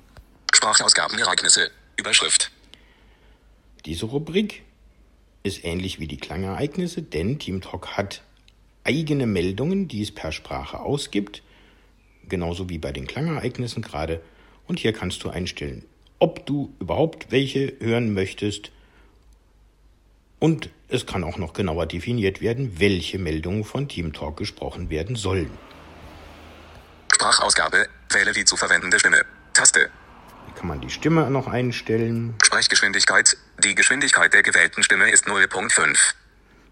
Sprachausgabenereignisse. 0.53 1.71
Überschrift. 1.97 2.51
Diese 3.85 4.05
Rubrik 4.05 4.63
ist 5.43 5.63
ähnlich 5.63 5.99
wie 5.99 6.07
die 6.07 6.17
Klangereignisse, 6.17 7.01
denn 7.01 7.39
TeamTalk 7.39 7.97
hat 7.97 8.21
eigene 8.83 9.25
Meldungen, 9.25 9.87
die 9.87 10.01
es 10.01 10.11
per 10.11 10.31
Sprache 10.31 10.79
ausgibt, 10.79 11.41
genauso 12.27 12.69
wie 12.69 12.77
bei 12.77 12.91
den 12.91 13.07
Klangereignissen 13.07 13.81
gerade. 13.81 14.21
Und 14.67 14.79
hier 14.79 14.93
kannst 14.93 15.23
du 15.23 15.29
einstellen, 15.29 15.83
ob 16.19 16.45
du 16.45 16.73
überhaupt 16.79 17.31
welche 17.31 17.73
hören 17.79 18.13
möchtest. 18.13 18.71
Und 20.39 20.69
es 20.87 21.05
kann 21.05 21.23
auch 21.23 21.37
noch 21.37 21.53
genauer 21.53 21.87
definiert 21.87 22.41
werden, 22.41 22.79
welche 22.79 23.17
Meldungen 23.17 23.63
von 23.63 23.87
TeamTalk 23.87 24.37
gesprochen 24.37 24.89
werden 24.89 25.15
sollen. 25.15 25.49
Sprachausgabe. 27.13 27.87
Wähle 28.11 28.33
die 28.33 28.45
zu 28.45 28.57
verwendende 28.57 28.99
Stimme. 28.99 29.23
Taste. 29.53 29.89
Hier 30.45 30.55
kann 30.55 30.67
man 30.67 30.81
die 30.81 30.89
Stimme 30.89 31.29
noch 31.29 31.47
einstellen. 31.47 32.35
Sprechgeschwindigkeit. 32.43 33.37
Die 33.63 33.75
Geschwindigkeit 33.75 34.33
der 34.33 34.43
gewählten 34.43 34.83
Stimme 34.83 35.09
ist 35.11 35.27
0.5. 35.27 35.97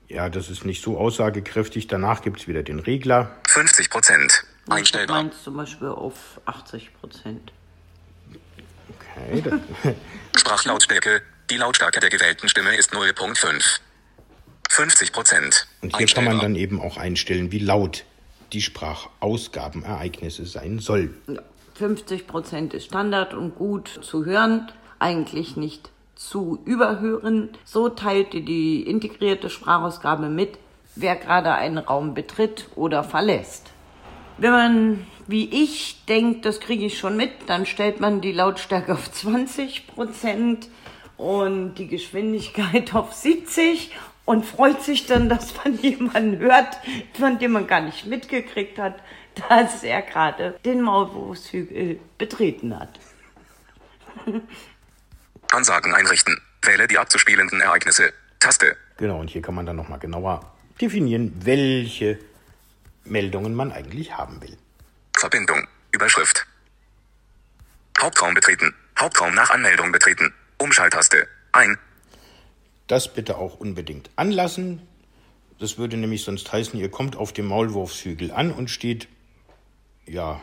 Ja, 0.07 0.29
das 0.29 0.49
ist 0.49 0.65
nicht 0.65 0.83
so 0.83 0.97
aussagekräftig. 0.97 1.87
Danach 1.87 2.21
gibt's 2.23 2.47
wieder 2.47 2.63
den 2.63 2.79
Regler. 2.79 3.31
50 3.47 3.89
Prozent. 3.89 4.43
Einstellbar. 4.67 5.23
Meins 5.23 5.43
zum 5.43 5.55
Beispiel 5.55 5.87
auf 5.87 6.41
80 6.45 6.93
Prozent. 6.99 7.51
Okay, 8.89 9.43
Sprachlautstärke. 10.37 11.21
Die 11.49 11.57
Lautstärke 11.57 11.99
der 11.99 12.09
gewählten 12.09 12.47
Stimme 12.49 12.75
ist 12.75 12.93
0.5. 12.93 13.79
50 14.69 15.11
Prozent. 15.11 15.67
Und 15.81 15.97
hier 15.97 16.07
kann 16.07 16.25
man 16.25 16.39
dann 16.39 16.55
eben 16.55 16.79
auch 16.79 16.97
einstellen, 16.97 17.51
wie 17.51 17.59
laut 17.59 18.05
die 18.53 18.61
Sprachausgabenereignisse 18.61 20.45
sein 20.45 20.79
sollen. 20.79 21.15
Ja, 21.27 21.41
50 21.79 22.27
Prozent 22.27 22.73
ist 22.73 22.87
Standard 22.87 23.33
und 23.33 23.55
gut 23.55 23.87
zu 24.01 24.25
hören, 24.25 24.69
eigentlich 24.99 25.55
nicht 25.55 25.91
zu 26.13 26.59
überhören. 26.65 27.51
So 27.63 27.87
teilt 27.87 28.33
dir 28.33 28.41
die 28.41 28.83
integrierte 28.83 29.49
Sprachausgabe 29.49 30.27
mit, 30.27 30.59
wer 30.95 31.15
gerade 31.15 31.53
einen 31.53 31.77
Raum 31.77 32.13
betritt 32.13 32.67
oder 32.75 33.05
verlässt. 33.05 33.71
Wenn 34.37 34.51
man, 34.51 35.07
wie 35.27 35.63
ich, 35.63 36.03
denkt, 36.09 36.45
das 36.45 36.59
kriege 36.59 36.85
ich 36.85 36.99
schon 36.99 37.15
mit, 37.15 37.31
dann 37.47 37.65
stellt 37.65 38.01
man 38.01 38.19
die 38.19 38.33
Lautstärke 38.33 38.91
auf 38.93 39.09
20 39.09 39.87
Prozent 39.87 40.67
und 41.15 41.75
die 41.75 41.87
Geschwindigkeit 41.87 42.93
auf 42.93 43.13
70 43.13 43.91
und 44.25 44.45
freut 44.45 44.81
sich 44.81 45.05
dann, 45.05 45.29
dass 45.29 45.53
man 45.63 45.77
jemanden 45.81 46.39
hört, 46.39 46.77
von 47.13 47.39
dem 47.39 47.53
man 47.53 47.67
gar 47.67 47.79
nicht 47.79 48.05
mitgekriegt 48.05 48.77
hat, 48.77 48.95
dass 49.49 49.83
er 49.83 50.01
gerade 50.01 50.59
den 50.65 50.81
Maulwurfshügel 50.81 51.99
betreten 52.17 52.77
hat. 52.77 52.99
Ansagen 55.51 55.93
einrichten. 55.93 56.39
Wähle 56.61 56.87
die 56.87 56.97
abzuspielenden 56.97 57.61
Ereignisse. 57.61 58.13
Taste. 58.39 58.75
Genau, 58.97 59.19
und 59.19 59.29
hier 59.29 59.41
kann 59.41 59.55
man 59.55 59.65
dann 59.65 59.75
nochmal 59.75 59.99
genauer 59.99 60.53
definieren, 60.79 61.33
welche 61.43 62.19
Meldungen 63.05 63.53
man 63.53 63.71
eigentlich 63.71 64.17
haben 64.17 64.41
will. 64.41 64.57
Verbindung. 65.15 65.67
Überschrift. 65.91 66.45
Hauptraum 67.99 68.33
betreten. 68.33 68.73
Hauptraum 68.97 69.33
nach 69.33 69.49
Anmeldung 69.49 69.91
betreten. 69.91 70.33
Umschalttaste. 70.57 71.27
Ein. 71.51 71.77
Das 72.87 73.13
bitte 73.13 73.37
auch 73.37 73.59
unbedingt 73.59 74.09
anlassen. 74.15 74.81
Das 75.59 75.77
würde 75.77 75.97
nämlich 75.97 76.23
sonst 76.23 76.51
heißen, 76.51 76.79
ihr 76.79 76.89
kommt 76.89 77.15
auf 77.15 77.33
dem 77.33 77.47
Maulwurfshügel 77.47 78.31
an 78.31 78.51
und 78.51 78.69
steht, 78.69 79.07
ja, 80.09 80.41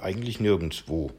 eigentlich 0.00 0.40
nirgendwo. 0.40 1.10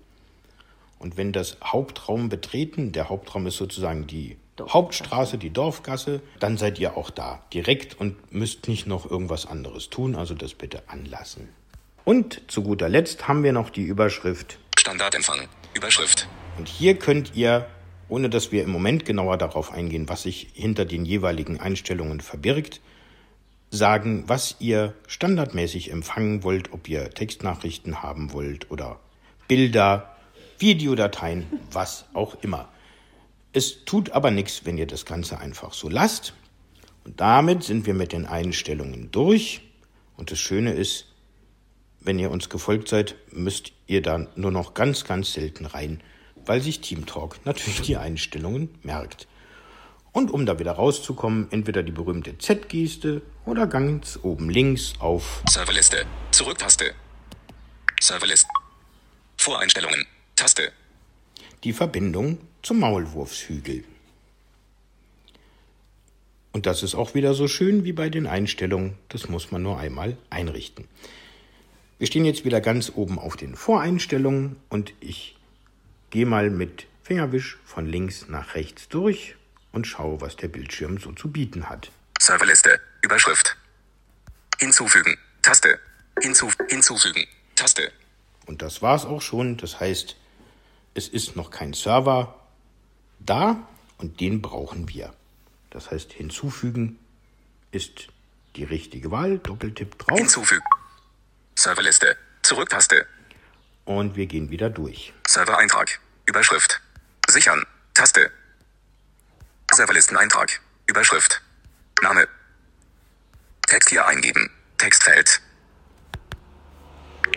Und 1.00 1.18
wenn 1.18 1.32
das 1.32 1.58
Hauptraum 1.64 2.30
betreten, 2.30 2.92
der 2.92 3.10
Hauptraum 3.10 3.48
ist 3.48 3.58
sozusagen 3.58 4.08
die 4.08 4.38
Dorfgasse. 4.56 4.74
Hauptstraße, 4.74 5.38
die 5.38 5.50
Dorfgasse, 5.50 6.22
dann 6.40 6.58
seid 6.58 6.80
ihr 6.80 6.96
auch 6.96 7.10
da 7.10 7.44
direkt 7.54 8.00
und 8.00 8.32
müsst 8.32 8.70
nicht 8.70 8.88
noch 8.88 9.10
irgendwas 9.10 9.46
anderes 9.46 9.90
tun, 9.90 10.16
also 10.16 10.34
das 10.34 10.54
bitte 10.54 10.84
anlassen. 10.88 11.50
Und 12.06 12.42
zu 12.48 12.64
guter 12.64 12.88
Letzt 12.88 13.28
haben 13.28 13.44
wir 13.44 13.52
noch 13.52 13.70
die 13.70 13.84
Überschrift 13.84 14.58
Standardempfang. 14.80 15.48
Überschrift. 15.74 16.28
und 16.58 16.70
hier 16.70 16.98
könnt 16.98 17.36
ihr, 17.36 17.68
ohne 18.08 18.30
dass 18.30 18.54
wir 18.54 18.64
im 18.64 18.70
Moment 18.70 19.04
genauer 19.04 19.38
darauf 19.38 19.72
eingehen, 19.74 20.08
was 20.08 20.22
sich 20.22 20.48
hinter 20.54 20.86
den 20.86 21.04
jeweiligen 21.04 21.60
Einstellungen 21.60 22.22
verbirgt, 22.22 22.80
sagen, 23.76 24.24
was 24.28 24.56
ihr 24.60 24.94
standardmäßig 25.08 25.92
empfangen 25.92 26.44
wollt, 26.44 26.74
ob 26.74 26.90
ihr 26.90 27.10
Textnachrichten 27.10 28.02
haben 28.02 28.34
wollt 28.34 28.72
oder 28.72 29.00
Bilder, 29.48 30.16
Videodateien, 30.58 31.46
was 31.72 32.06
auch 32.14 32.36
immer. 32.42 32.70
Es 33.54 33.86
tut 33.86 34.12
aber 34.12 34.32
nichts, 34.32 34.66
wenn 34.66 34.78
ihr 34.78 34.88
das 34.88 35.06
Ganze 35.06 35.40
einfach 35.40 35.74
so 35.74 35.90
lasst. 35.90 36.34
Und 37.04 37.22
damit 37.22 37.64
sind 37.64 37.86
wir 37.86 37.94
mit 37.94 38.12
den 38.12 38.26
Einstellungen 38.26 39.12
durch. 39.12 39.62
Und 40.18 40.32
das 40.32 40.40
Schöne 40.40 40.74
ist, 40.74 41.08
wenn 42.00 42.20
ihr 42.20 42.32
uns 42.32 42.50
gefolgt 42.50 42.88
seid, 42.88 43.16
müsst 43.32 43.72
ihr 43.88 44.02
dann 44.02 44.28
nur 44.36 44.52
noch 44.52 44.74
ganz, 44.74 45.06
ganz 45.06 45.34
selten 45.34 45.66
rein, 45.66 46.02
weil 46.46 46.62
sich 46.62 46.82
TeamTalk 46.82 47.46
natürlich 47.46 47.82
die 47.82 47.98
Einstellungen 47.98 48.70
merkt. 48.84 49.28
Und 50.16 50.32
um 50.32 50.46
da 50.46 50.58
wieder 50.60 50.72
rauszukommen, 50.72 51.50
entweder 51.52 51.84
die 51.84 51.92
berühmte 51.92 52.38
Z-Geste 52.38 53.22
oder 53.46 53.68
ganz 53.68 54.18
oben 54.24 54.50
links 54.50 54.94
auf 55.00 55.44
Serverliste. 55.50 56.06
Zurücktaste. 56.32 56.94
Serverliste. 58.00 58.48
Voreinstellungen. 59.36 60.06
Taste. 60.38 60.72
die 61.66 61.74
Verbindung 61.74 62.38
zum 62.62 62.80
Maulwurfshügel. 62.80 63.84
Und 66.54 66.66
das 66.66 66.82
ist 66.82 66.96
auch 66.96 67.14
wieder 67.14 67.34
so 67.34 67.50
schön 67.50 67.84
wie 67.84 67.92
bei 67.92 68.08
den 68.08 68.26
Einstellungen. 68.26 68.94
Das 69.10 69.28
muss 69.28 69.52
man 69.52 69.64
nur 69.64 69.80
einmal 69.80 70.16
einrichten. 70.30 70.88
Wir 71.98 72.08
stehen 72.08 72.24
jetzt 72.24 72.46
wieder 72.46 72.62
ganz 72.62 72.90
oben 72.96 73.20
auf 73.20 73.36
den 73.36 73.58
Voreinstellungen 73.58 74.56
und 74.70 74.94
ich 75.02 75.36
gehe 76.10 76.26
mal 76.26 76.50
mit 76.50 76.88
Fingerwisch 77.04 77.58
von 77.66 77.86
links 77.86 78.30
nach 78.30 78.56
rechts 78.56 78.88
durch 78.88 79.36
und 79.76 79.86
schaue, 79.86 80.22
was 80.22 80.36
der 80.38 80.48
Bildschirm 80.48 80.98
so 80.98 81.12
zu 81.12 81.32
bieten 81.32 81.70
hat. 81.70 81.92
Serverliste. 82.20 82.80
Überschrift. 83.02 83.56
Hinzufügen. 84.58 85.18
Taste. 85.42 85.80
Hinzu 86.22 86.50
hinzufügen. 86.70 87.28
Taste. 87.56 87.92
Und 88.46 88.62
das 88.62 88.82
war's 88.82 89.06
auch 89.06 89.22
schon. 89.22 89.58
Das 89.58 89.80
heißt, 89.80 90.16
es 90.94 91.10
ist 91.10 91.36
noch 91.36 91.52
kein 91.52 91.74
Server 91.74 92.40
da 93.20 93.68
und 93.98 94.20
den 94.22 94.42
brauchen 94.42 94.88
wir. 94.90 95.14
Das 95.72 95.92
heißt, 95.92 96.14
hinzufügen 96.14 96.98
ist 97.72 98.08
die 98.56 98.64
richtige 98.64 99.12
Wahl. 99.12 99.40
Doppeltipp 99.40 100.00
drauf 100.00 100.18
Hinzufügen. 100.18 100.64
Serverliste. 101.56 102.16
Zurücktaste. 102.44 103.06
und 103.86 104.16
wir 104.16 104.26
gehen 104.26 104.50
wieder 104.50 104.70
durch. 104.70 105.14
Servereintrag. 105.28 106.00
Überschrift. 106.26 106.82
Sichern. 107.30 107.64
Taste. 107.94 108.32
Serverlisteneintrag. 109.76 110.62
Überschrift. 110.88 111.42
Name. 112.02 112.28
Text 113.68 113.90
hier 113.90 114.08
eingeben. 114.08 114.50
Textfeld. 114.78 115.42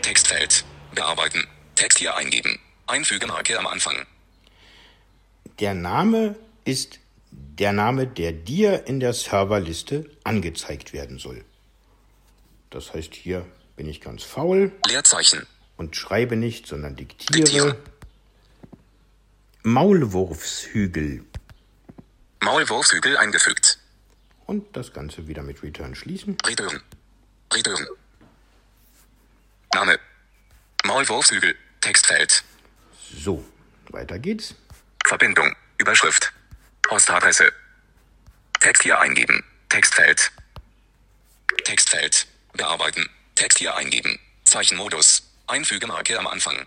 Textfeld. 0.03 0.65
Bearbeiten. 0.95 1.47
Text 1.75 1.99
hier 1.99 2.17
eingeben. 2.17 2.61
Einfügemarke 2.87 3.59
am 3.59 3.67
Anfang. 3.67 4.07
Der 5.59 5.75
Name 5.75 6.37
ist 6.65 7.01
der 7.31 7.73
Name, 7.73 8.07
der 8.07 8.33
dir 8.33 8.87
in 8.87 9.01
der 9.01 9.13
Serverliste 9.13 10.09
angezeigt 10.23 10.93
werden 10.93 11.19
soll. 11.19 11.45
Das 12.71 12.95
heißt, 12.95 13.15
hier 13.15 13.45
bin 13.77 13.89
ich 13.89 14.01
ganz 14.01 14.23
faul 14.23 14.73
Leerzeichen. 14.87 15.47
und 15.77 15.97
schreibe 15.97 16.37
nicht, 16.37 16.67
sondern 16.67 16.95
diktiere. 16.95 17.33
Diktieren. 17.33 17.75
Maulwurfshügel. 19.63 21.25
Maulwurfshügel 22.41 23.17
eingefügt. 23.17 23.79
Und 24.47 24.77
das 24.77 24.93
Ganze 24.93 25.27
wieder 25.27 25.43
mit 25.43 25.63
Return 25.63 25.95
schließen. 25.95 26.37
Return. 26.47 26.81
Return. 27.53 27.87
Name. 29.75 29.99
Maulwurfshügel. 30.85 31.55
Textfeld. 31.81 32.43
So, 33.13 33.45
weiter 33.91 34.19
geht's. 34.19 34.55
Verbindung. 35.05 35.55
Überschrift. 35.79 36.33
Postadresse. 36.83 37.53
Text 38.61 38.83
hier 38.83 38.99
eingeben. 39.01 39.45
Textfeld. 39.69 40.33
Textfeld. 41.65 42.27
Bearbeiten. 42.55 43.09
Text 43.35 43.59
hier 43.59 43.77
eingeben. 43.77 44.19
Zeichenmodus. 44.45 45.23
Einfügemarke 45.47 46.19
am 46.19 46.27
Anfang. 46.27 46.67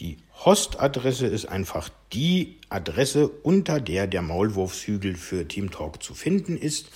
Die 0.00 0.18
Hostadresse 0.44 1.26
ist 1.26 1.46
einfach 1.46 1.88
die 2.12 2.58
Adresse, 2.68 3.28
unter 3.28 3.80
der 3.80 4.06
der 4.06 4.20
Maulwurfshügel 4.20 5.16
für 5.16 5.48
TeamTalk 5.48 6.02
zu 6.02 6.12
finden 6.12 6.58
ist. 6.58 6.90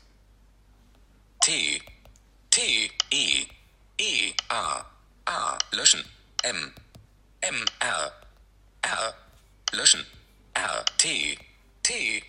T. 1.41 1.81
T. 2.49 2.61
E. 3.11 3.45
E. 3.97 4.33
A. 4.49 4.85
A. 5.25 5.57
Löschen. 5.71 6.03
M. 6.43 6.73
M. 7.41 7.55
R. 7.79 8.11
R. 8.81 9.13
Löschen. 9.71 10.05
R. 10.53 10.85
T. 10.97 11.37
T. 11.83 12.23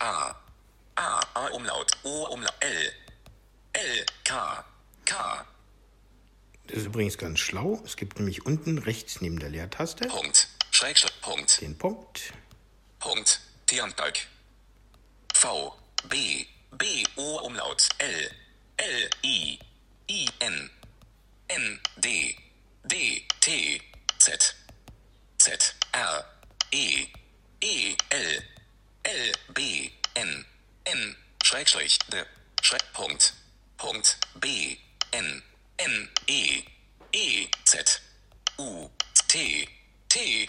A. 0.00 0.34
A. 0.96 1.20
A. 1.34 1.46
Umlaut. 1.52 1.92
O. 2.04 2.26
Umlaut. 2.32 2.54
L. 2.60 2.92
L. 3.74 4.06
K. 4.24 4.64
K. 5.04 5.46
Das 6.66 6.78
ist 6.78 6.86
übrigens 6.86 7.18
ganz 7.18 7.38
schlau. 7.38 7.80
Es 7.84 7.96
gibt 7.96 8.18
nämlich 8.18 8.46
unten 8.46 8.78
rechts 8.78 9.20
neben 9.20 9.38
der 9.38 9.50
Leertaste 9.50 10.08
Punkt. 10.08 10.48
Schrägstrich. 10.82 11.20
Punkt. 11.20 11.60
den 11.60 11.78
Punkt. 11.78 12.32
Punkt. 12.98 13.40
Tiernbalk. 13.66 14.26
V. 15.32 15.72
B. 16.08 16.44
B. 16.72 17.04
O. 17.14 17.38
Umlaut. 17.46 17.88
L. 17.98 18.30
L. 18.78 19.10
I. 19.22 19.60
I. 20.08 20.28
N. 20.40 20.70
N. 21.46 21.80
D. 21.98 22.36
D. 22.82 23.24
T. 23.40 23.80
Z. 24.18 24.56
Z. 25.38 25.74
R. 25.92 26.24
E. 26.72 27.06
E. 27.60 27.96
L. 28.08 28.42
L. 29.04 29.32
B. 29.54 29.88
N. 30.14 30.44
N. 30.84 31.16
Schrägstrich. 31.44 31.96
D. 32.08 32.24
Schräg. 32.60 32.82
Punkt. 32.92 33.34
Punkt. 33.76 34.18
B. 34.34 34.76
N. 35.12 35.42
N. 35.76 36.08
E. 36.26 36.64
E. 37.12 37.48
Z. 37.66 38.02
U. 38.58 38.90
T. 39.28 39.68
T. 40.08 40.48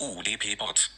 UDP-Bot. 0.00 0.90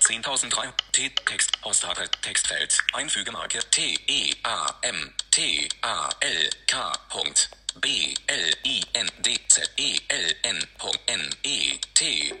10.003 0.00 0.72
T 0.92 1.10
Text 1.26 1.60
Postadresse 1.60 2.10
Textfeld. 2.22 2.78
Einfügemarke. 2.92 3.58
T 3.70 3.98
E 4.06 4.34
A 4.44 4.66
M 4.82 5.12
T 5.30 5.68
A 5.82 6.08
L 6.20 6.50
K 6.66 6.92
Punkt. 7.08 7.50
B 7.80 8.14
L 8.26 8.50
I 8.64 8.82
N 8.94 9.08
D 9.24 9.38
Z 9.48 9.70
E 9.76 9.98
L 10.08 10.34
N 10.42 10.64
Punkt 10.78 11.00
N 11.06 11.20
E 11.42 11.78
T. 11.94 12.34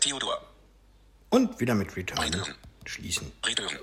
Theodor. 0.00 0.40
Und 1.30 1.58
wieder 1.60 1.74
mit 1.74 1.96
Return. 1.96 2.18
Return. 2.18 2.54
schließen. 2.84 3.32
Return. 3.44 3.78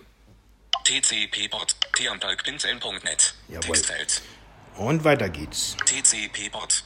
TCP-Bot 0.85 1.75
T-Amtalk.net 1.95 3.33
Jawohl. 3.47 3.61
Textfeld. 3.61 4.21
Und 4.75 5.03
weiter 5.03 5.29
geht's. 5.29 5.77
TCP-Bot 5.85 6.83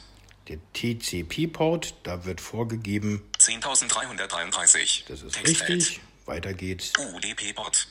Der 0.48 0.58
TCP-Port, 0.74 1.94
da 2.04 2.24
wird 2.24 2.40
vorgegeben, 2.40 3.22
10.333 3.48 5.04
das 5.08 5.22
ist 5.22 5.34
Textfeld 5.34 5.70
richtig. 5.70 6.00
Weiter 6.26 6.52
geht's. 6.52 6.92
UDP-Bot 6.98 7.88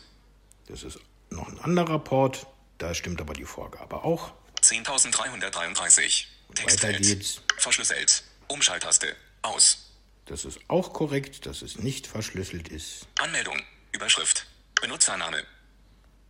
Das 0.68 0.84
ist 0.84 1.00
noch 1.32 1.48
ein 1.48 1.60
anderer 1.60 1.98
Port. 1.98 2.46
Da 2.78 2.94
stimmt 2.94 3.20
aber 3.20 3.34
die 3.34 3.46
Vorgabe 3.46 4.04
auch. 4.04 4.34
10.333. 4.62 6.26
Weiter 6.64 6.94
geht's. 6.94 7.42
Verschlüsselt. 7.58 8.24
Umschalttaste. 8.48 9.16
Aus. 9.42 9.92
Das 10.26 10.46
ist 10.46 10.60
auch 10.68 10.94
korrekt, 10.94 11.48
dass 11.48 11.64
es 11.64 11.80
nicht 11.80 12.06
verschlüsselt 12.06 12.68
ist. 12.68 13.08
Anmeldung. 13.18 13.60
Überschrift. 13.94 14.46
Benutzername. 14.80 15.44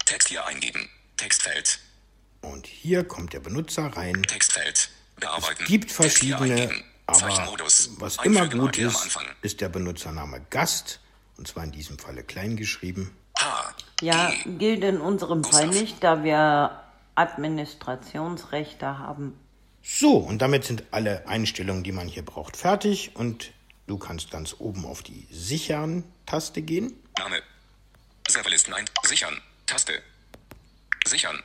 Text 0.06 0.30
hier 0.30 0.46
eingeben. 0.46 0.90
Textfeld. 1.18 1.80
Und 2.42 2.66
hier 2.66 3.04
kommt 3.04 3.34
der 3.34 3.42
Benutzer 3.42 3.88
rein. 3.88 4.24
Textfeld. 4.24 4.90
Bearbeiten. 5.18 5.64
Es 5.64 5.68
gibt 5.68 5.92
verschiedene. 5.92 6.84
Aber 7.08 7.28
was 8.00 8.18
immer 8.24 8.48
gut 8.48 8.78
ist, 8.78 9.18
ist 9.42 9.62
der 9.62 9.70
Benutzername 9.70 10.46
Gast 10.50 11.00
Und 11.38 11.48
zwar 11.48 11.64
in 11.64 11.72
diesem 11.72 11.98
Falle 11.98 12.24
klein 12.24 12.58
geschrieben. 12.58 13.16
H. 13.38 13.74
Ja, 14.02 14.32
gilt 14.46 14.84
in 14.84 15.00
unserem 15.00 15.44
Fall 15.44 15.68
nicht, 15.68 16.04
da 16.04 16.24
wir 16.24 16.84
Administrationsrechte 17.16 19.00
haben. 19.00 19.40
So, 19.82 20.18
und 20.18 20.42
damit 20.42 20.66
sind 20.66 20.84
alle 20.92 21.28
Einstellungen, 21.28 21.84
die 21.84 21.92
man 21.92 22.08
hier 22.08 22.26
braucht, 22.26 22.58
fertig. 22.58 23.16
Und 23.16 23.52
du 23.88 23.98
kannst 23.98 24.32
ganz 24.32 24.56
oben 24.60 24.86
auf 24.86 25.02
die 25.02 25.28
Sichern-Taste 25.32 26.62
gehen. 26.62 26.94
Name. 27.18 27.42
Serverlisten 28.28 28.74
ein. 28.74 28.86
Sichern. 29.04 29.42
Taste. 29.66 30.02
Sichern. 31.06 31.42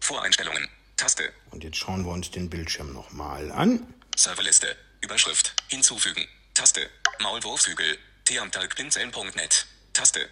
Voreinstellungen. 0.00 0.66
Taste. 0.96 1.24
Und 1.50 1.64
jetzt 1.64 1.76
schauen 1.76 2.04
wir 2.04 2.12
uns 2.12 2.30
den 2.30 2.48
Bildschirm 2.48 2.92
nochmal 2.92 3.52
an. 3.52 3.86
Serverliste. 4.16 4.76
Überschrift. 5.00 5.54
Hinzufügen. 5.68 6.26
Taste. 6.54 6.88
Maulwurfshügel. 7.20 7.98
Theamtalkpinseln.net. 8.24 9.66
Taste. 9.92 10.28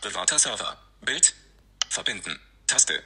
Privater 0.00 0.38
Server. 0.38 0.76
Bild. 1.02 1.34
Verbinden. 1.88 2.38
Taste. 2.66 3.02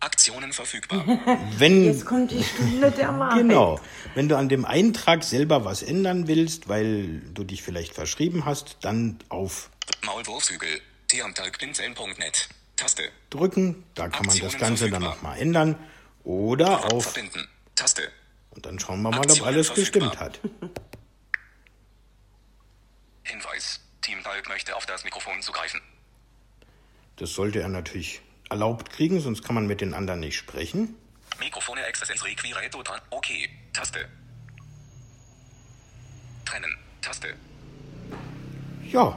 Aktionen 0.00 0.52
verfügbar. 0.52 1.04
Wenn 1.58 1.84
Jetzt 1.84 2.04
kommt 2.04 2.30
die 2.30 2.44
Stunde 2.44 2.90
der 2.92 3.18
Wahrheit. 3.18 3.38
Genau. 3.38 3.80
Wenn 4.14 4.28
du 4.28 4.36
an 4.36 4.48
dem 4.48 4.64
Eintrag 4.64 5.24
selber 5.24 5.64
was 5.64 5.82
ändern 5.82 6.28
willst, 6.28 6.68
weil 6.68 7.20
du 7.34 7.42
dich 7.42 7.62
vielleicht 7.62 7.94
verschrieben 7.94 8.44
hast, 8.44 8.76
dann 8.82 9.18
auf 9.28 9.70
Maulwurfshügel. 10.04 10.80
Theamtalkpinseln.net. 11.08 12.48
Taste. 12.76 13.10
drücken. 13.30 13.82
Da 13.96 14.08
kann 14.08 14.26
man 14.26 14.36
das 14.38 14.54
Aktionen 14.54 14.60
Ganze 14.60 14.84
dann 14.90 15.02
verfügbar. 15.02 15.14
nochmal 15.16 15.38
ändern. 15.40 15.76
Oder 16.22 16.92
auf. 16.92 17.04
Verbinden. 17.04 17.48
Taste. 17.74 18.12
Und 18.58 18.66
dann 18.66 18.80
schauen 18.80 19.00
wir 19.02 19.10
mal, 19.12 19.18
ob 19.18 19.26
Aktionen 19.26 19.46
alles 19.46 19.68
verfügbar. 19.68 20.10
gestimmt 20.10 20.20
hat. 20.20 20.40
Hinweis. 23.22 23.80
Team 24.00 24.20
Talk 24.24 24.48
möchte 24.48 24.74
auf 24.74 24.84
das 24.84 25.04
Mikrofon 25.04 25.40
zugreifen. 25.42 25.80
Das 27.18 27.34
sollte 27.34 27.60
er 27.60 27.68
natürlich 27.68 28.20
erlaubt 28.50 28.90
kriegen, 28.90 29.20
sonst 29.20 29.44
kann 29.44 29.54
man 29.54 29.68
mit 29.68 29.80
den 29.80 29.94
anderen 29.94 30.18
nicht 30.18 30.36
sprechen. 30.36 30.96
Mikrofone 31.38 31.84
Access 31.84 32.24
Requireto 32.24 32.82
dran. 32.82 33.00
Okay. 33.10 33.48
Taste. 33.72 34.08
Trennen. 36.44 36.76
Taste. 37.00 37.36
Ja. 38.90 39.16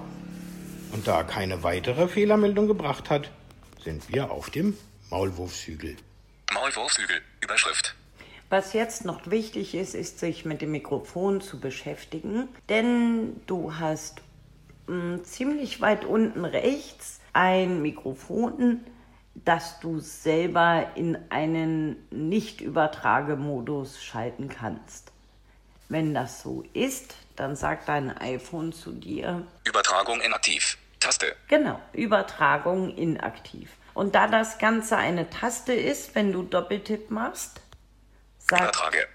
Und 0.92 1.08
da 1.08 1.24
keine 1.24 1.64
weitere 1.64 2.08
Fehlermeldung 2.08 2.68
gebracht 2.68 3.10
hat, 3.10 3.32
sind 3.84 4.08
wir 4.08 4.30
auf 4.30 4.52
dem 4.52 4.78
Maulwurfshügel. 5.10 5.98
Maulwurfshügel. 6.54 7.24
Überschrift. 7.42 7.96
Was 8.52 8.74
jetzt 8.74 9.06
noch 9.06 9.32
wichtig 9.32 9.74
ist, 9.76 9.96
ist 9.96 10.20
sich 10.20 10.44
mit 10.44 10.62
dem 10.62 10.72
Mikrofon 10.72 11.40
zu 11.40 11.62
beschäftigen, 11.62 12.50
denn 12.68 13.40
du 13.48 13.76
hast 13.80 14.20
mh, 14.88 15.24
ziemlich 15.24 15.80
weit 15.80 16.04
unten 16.04 16.44
rechts 16.44 17.22
ein 17.32 17.82
Mikrofon, 17.82 18.82
das 19.36 19.80
du 19.80 20.00
selber 20.00 20.86
in 20.96 21.18
einen 21.30 21.96
Nicht-Übertragemodus 22.12 24.04
schalten 24.04 24.50
kannst. 24.50 25.14
Wenn 25.88 26.14
das 26.14 26.42
so 26.42 26.66
ist, 26.74 27.16
dann 27.38 27.56
sagt 27.56 27.88
dein 27.88 28.10
iPhone 28.18 28.74
zu 28.74 28.92
dir, 28.92 29.48
Übertragung 29.64 30.20
inaktiv. 30.20 30.78
Taste. 31.00 31.38
Genau, 31.48 31.80
Übertragung 31.94 32.98
inaktiv. 32.98 33.72
Und 33.94 34.14
da 34.14 34.28
das 34.28 34.58
Ganze 34.58 34.98
eine 34.98 35.30
Taste 35.30 35.72
ist, 35.72 36.16
wenn 36.16 36.34
du 36.34 36.44
Doppeltipp 36.44 37.12
machst, 37.12 37.62
sagt 38.52 38.76
Übertrage. 38.76 39.08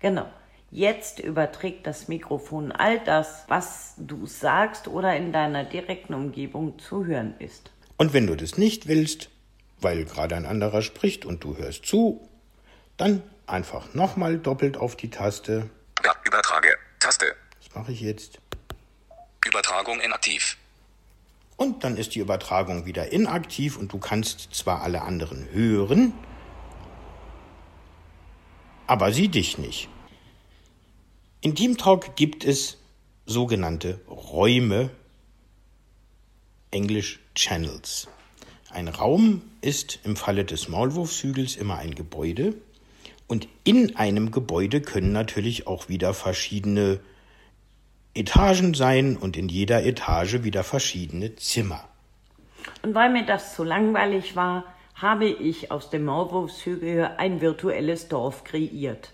Genau. 0.00 0.28
Jetzt 0.70 1.20
überträgt 1.20 1.86
das 1.86 2.08
Mikrofon 2.08 2.72
all 2.72 2.98
das, 2.98 3.44
was 3.46 3.94
du 3.98 4.26
sagst 4.26 4.88
oder 4.88 5.16
in 5.16 5.32
deiner 5.32 5.64
direkten 5.64 6.12
Umgebung 6.12 6.78
zu 6.78 7.06
hören 7.06 7.34
ist. 7.38 7.70
Und 7.96 8.12
wenn 8.12 8.26
du 8.26 8.36
das 8.36 8.58
nicht 8.58 8.88
willst, 8.88 9.30
weil 9.80 10.04
gerade 10.04 10.34
ein 10.34 10.44
anderer 10.44 10.82
spricht 10.82 11.24
und 11.24 11.44
du 11.44 11.56
hörst 11.56 11.86
zu, 11.86 12.28
dann 12.96 13.22
einfach 13.46 13.94
nochmal 13.94 14.38
doppelt 14.38 14.76
auf 14.76 14.96
die 14.96 15.10
Taste. 15.10 15.70
Ja, 16.04 16.14
Übertrage. 16.24 16.76
Taste. 16.98 17.34
Das 17.62 17.74
mache 17.74 17.92
ich 17.92 18.00
jetzt. 18.00 18.38
Übertragung 19.46 20.00
inaktiv. 20.00 20.56
Und 21.56 21.84
dann 21.84 21.96
ist 21.96 22.14
die 22.14 22.18
Übertragung 22.18 22.84
wieder 22.84 23.12
inaktiv 23.12 23.78
und 23.78 23.92
du 23.92 23.98
kannst 23.98 24.54
zwar 24.54 24.82
alle 24.82 25.02
anderen 25.02 25.48
hören, 25.52 26.12
aber 28.86 29.12
sie 29.12 29.28
dich 29.28 29.58
nicht. 29.58 29.88
In 31.40 31.54
TeamTalk 31.54 32.16
gibt 32.16 32.44
es 32.44 32.78
sogenannte 33.26 34.00
Räume, 34.08 34.90
englisch 36.70 37.20
Channels. 37.34 38.08
Ein 38.70 38.88
Raum 38.88 39.42
ist 39.60 40.00
im 40.04 40.16
Falle 40.16 40.44
des 40.44 40.68
Maulwurfshügels 40.68 41.56
immer 41.56 41.78
ein 41.78 41.94
Gebäude 41.94 42.54
und 43.26 43.48
in 43.64 43.96
einem 43.96 44.30
Gebäude 44.30 44.80
können 44.80 45.12
natürlich 45.12 45.66
auch 45.66 45.88
wieder 45.88 46.14
verschiedene 46.14 47.00
Etagen 48.14 48.74
sein 48.74 49.16
und 49.16 49.36
in 49.36 49.48
jeder 49.48 49.84
Etage 49.84 50.42
wieder 50.42 50.64
verschiedene 50.64 51.36
Zimmer. 51.36 51.84
Und 52.82 52.94
weil 52.94 53.10
mir 53.10 53.26
das 53.26 53.54
zu 53.54 53.64
langweilig 53.64 54.36
war, 54.36 54.64
habe 54.96 55.26
ich 55.26 55.70
aus 55.70 55.90
dem 55.90 56.06
Maulwurfshügel 56.06 57.10
ein 57.18 57.40
virtuelles 57.40 58.08
Dorf 58.08 58.44
kreiert. 58.44 59.12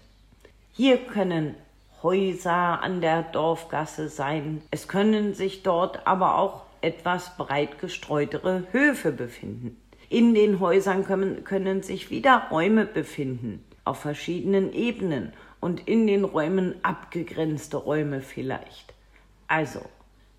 Hier 0.73 0.97
können 0.97 1.57
Häuser 2.03 2.83
an 2.83 3.01
der 3.01 3.23
Dorfgasse 3.23 4.09
sein. 4.09 4.63
Es 4.71 4.89
können 4.89 5.35
sich 5.35 5.63
dort 5.63 6.07
aber 6.07 6.39
auch 6.39 6.63
etwas 6.81 7.37
breit 7.37 7.79
gestreutere 7.81 8.65
Höfe 8.73 9.13
befinden. 9.13 9.77
In 10.09 10.35
den 10.35 10.61
Häusern 10.61 11.05
können, 11.05 11.45
können 11.45 11.83
sich 11.83 12.11
wieder 12.11 12.49
Räume 12.51 12.87
befinden, 12.87 13.65
auf 13.85 14.01
verschiedenen 14.01 14.73
Ebenen 14.73 15.33
und 15.61 15.87
in 15.89 16.07
den 16.07 16.25
Räumen 16.25 16.75
abgegrenzte 16.83 17.77
Räume 17.77 18.21
vielleicht. 18.21 18.95
Also, 19.49 19.81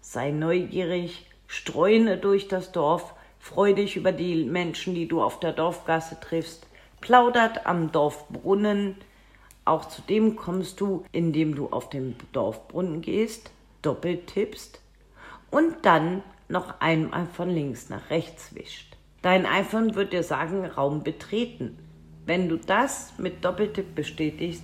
sei 0.01 0.31
neugierig, 0.31 1.25
streune 1.47 2.17
durch 2.17 2.47
das 2.47 2.71
Dorf, 2.71 3.13
freu 3.43 3.73
dich 3.73 3.97
über 3.97 4.13
die 4.13 4.45
Menschen, 4.45 4.95
die 4.95 5.05
du 5.05 5.21
auf 5.21 5.37
der 5.41 5.51
Dorfgasse 5.51 6.17
triffst, 6.21 6.65
plaudert 7.01 7.67
am 7.67 7.91
Dorfbrunnen. 7.91 8.95
Auch 9.65 9.89
zu 9.89 10.01
dem 10.01 10.37
kommst 10.37 10.79
du, 10.79 11.03
indem 11.11 11.53
du 11.53 11.67
auf 11.67 11.89
den 11.89 12.15
Dorfbrunnen 12.31 13.01
gehst, 13.01 13.51
doppelt 13.81 14.27
tippst 14.27 14.79
und 15.51 15.75
dann 15.81 16.23
noch 16.47 16.79
einmal 16.79 17.25
von 17.25 17.49
links 17.49 17.89
nach 17.89 18.09
rechts 18.09 18.55
wischt. 18.55 18.95
Dein 19.21 19.45
iPhone 19.45 19.95
wird 19.95 20.13
dir 20.13 20.23
sagen, 20.23 20.65
Raum 20.65 21.03
betreten. 21.03 21.77
Wenn 22.25 22.47
du 22.47 22.55
das 22.55 23.11
mit 23.17 23.43
Doppeltipp 23.43 23.93
bestätigst, 23.93 24.63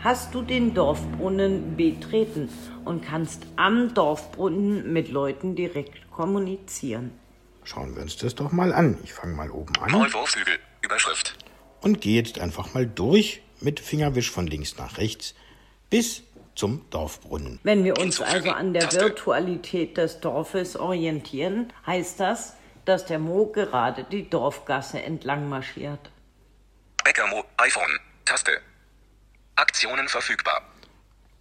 hast 0.00 0.34
du 0.34 0.42
den 0.42 0.74
Dorfbrunnen 0.74 1.76
betreten 1.76 2.48
und 2.84 3.04
kannst 3.04 3.46
am 3.54 3.94
Dorfbrunnen 3.94 4.92
mit 4.92 5.12
Leuten 5.12 5.54
direkt 5.54 6.10
kommunizieren. 6.10 7.19
Schauen 7.64 7.94
wir 7.94 8.02
uns 8.02 8.16
das 8.16 8.34
doch 8.34 8.52
mal 8.52 8.72
an. 8.72 8.98
Ich 9.04 9.12
fange 9.12 9.34
mal 9.34 9.50
oben 9.50 9.76
an 9.76 9.90
Maulwurfshügel. 9.92 10.58
Überschrift. 10.82 11.36
und 11.82 12.00
gehe 12.00 12.16
jetzt 12.20 12.38
einfach 12.38 12.72
mal 12.74 12.86
durch 12.86 13.42
mit 13.60 13.80
Fingerwisch 13.80 14.30
von 14.30 14.46
links 14.46 14.76
nach 14.78 14.96
rechts 14.98 15.34
bis 15.90 16.22
zum 16.54 16.84
Dorfbrunnen. 16.90 17.58
Wenn 17.62 17.84
wir 17.84 17.92
uns 17.98 18.18
Hinzufügen. 18.18 18.48
also 18.48 18.50
an 18.52 18.72
der 18.72 18.82
Taste. 18.84 19.00
Virtualität 19.00 19.96
des 19.96 20.20
Dorfes 20.20 20.76
orientieren, 20.76 21.72
heißt 21.86 22.18
das, 22.20 22.54
dass 22.86 23.04
der 23.06 23.18
Mo 23.18 23.46
gerade 23.46 24.04
die 24.04 24.28
Dorfgasse 24.28 25.02
entlang 25.02 25.48
marschiert. 25.48 26.10
Bäckermo. 27.04 27.44
iPhone. 27.58 27.98
Taste. 28.24 28.52
Aktionen 29.56 30.08
verfügbar. 30.08 30.62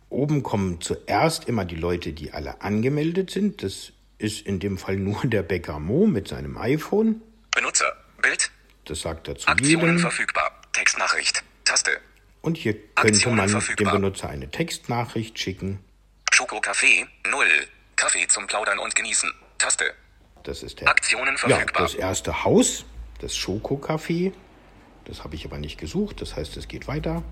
Oben 0.09 0.43
kommen 0.43 0.81
zuerst 0.81 1.45
immer 1.47 1.65
die 1.65 1.75
Leute, 1.75 2.13
die 2.13 2.31
alle 2.33 2.61
angemeldet 2.61 3.29
sind. 3.31 3.63
Das 3.63 3.93
ist 4.19 4.45
in 4.45 4.59
dem 4.59 4.77
Fall 4.77 4.97
nur 4.97 5.21
der 5.23 5.41
Bäcker 5.41 5.79
Mo 5.79 6.05
mit 6.05 6.27
seinem 6.27 6.57
iPhone. 6.57 7.21
Benutzer. 7.51 7.91
Bild. 8.21 8.51
Das 8.85 9.01
sagt 9.01 9.27
er 9.27 9.35
zu 9.37 9.47
Aktionen 9.47 9.69
jedem. 9.81 9.99
verfügbar. 9.99 10.61
Textnachricht. 10.73 11.43
Taste. 11.65 11.91
Und 12.41 12.57
hier 12.57 12.73
könnte 12.73 13.13
Aktionen 13.13 13.37
man 13.37 13.47
dem 13.47 13.51
verfügbar. 13.61 13.93
Benutzer 13.93 14.29
eine 14.29 14.51
Textnachricht 14.51 15.39
schicken. 15.39 15.79
Schoko-Kaffee. 16.31 17.07
Null. 17.29 17.47
Kaffee 17.95 18.27
zum 18.27 18.47
Plaudern 18.47 18.79
und 18.79 18.95
Genießen. 18.95 19.31
Taste. 19.57 19.93
Das 20.43 20.63
ist 20.63 20.79
der 20.79 20.87
Aktionen 20.89 21.35
ja, 21.35 21.37
verfügbar. 21.37 21.83
das 21.83 21.95
erste 21.95 22.43
Haus, 22.43 22.85
das 23.19 23.35
Schoko-Café. 23.35 24.31
Das 25.05 25.23
habe 25.23 25.35
ich 25.35 25.45
aber 25.45 25.57
nicht 25.57 25.77
gesucht. 25.79 26.21
Das 26.21 26.35
heißt, 26.35 26.55
es 26.57 26.67
geht 26.67 26.87
weiter. 26.87 27.23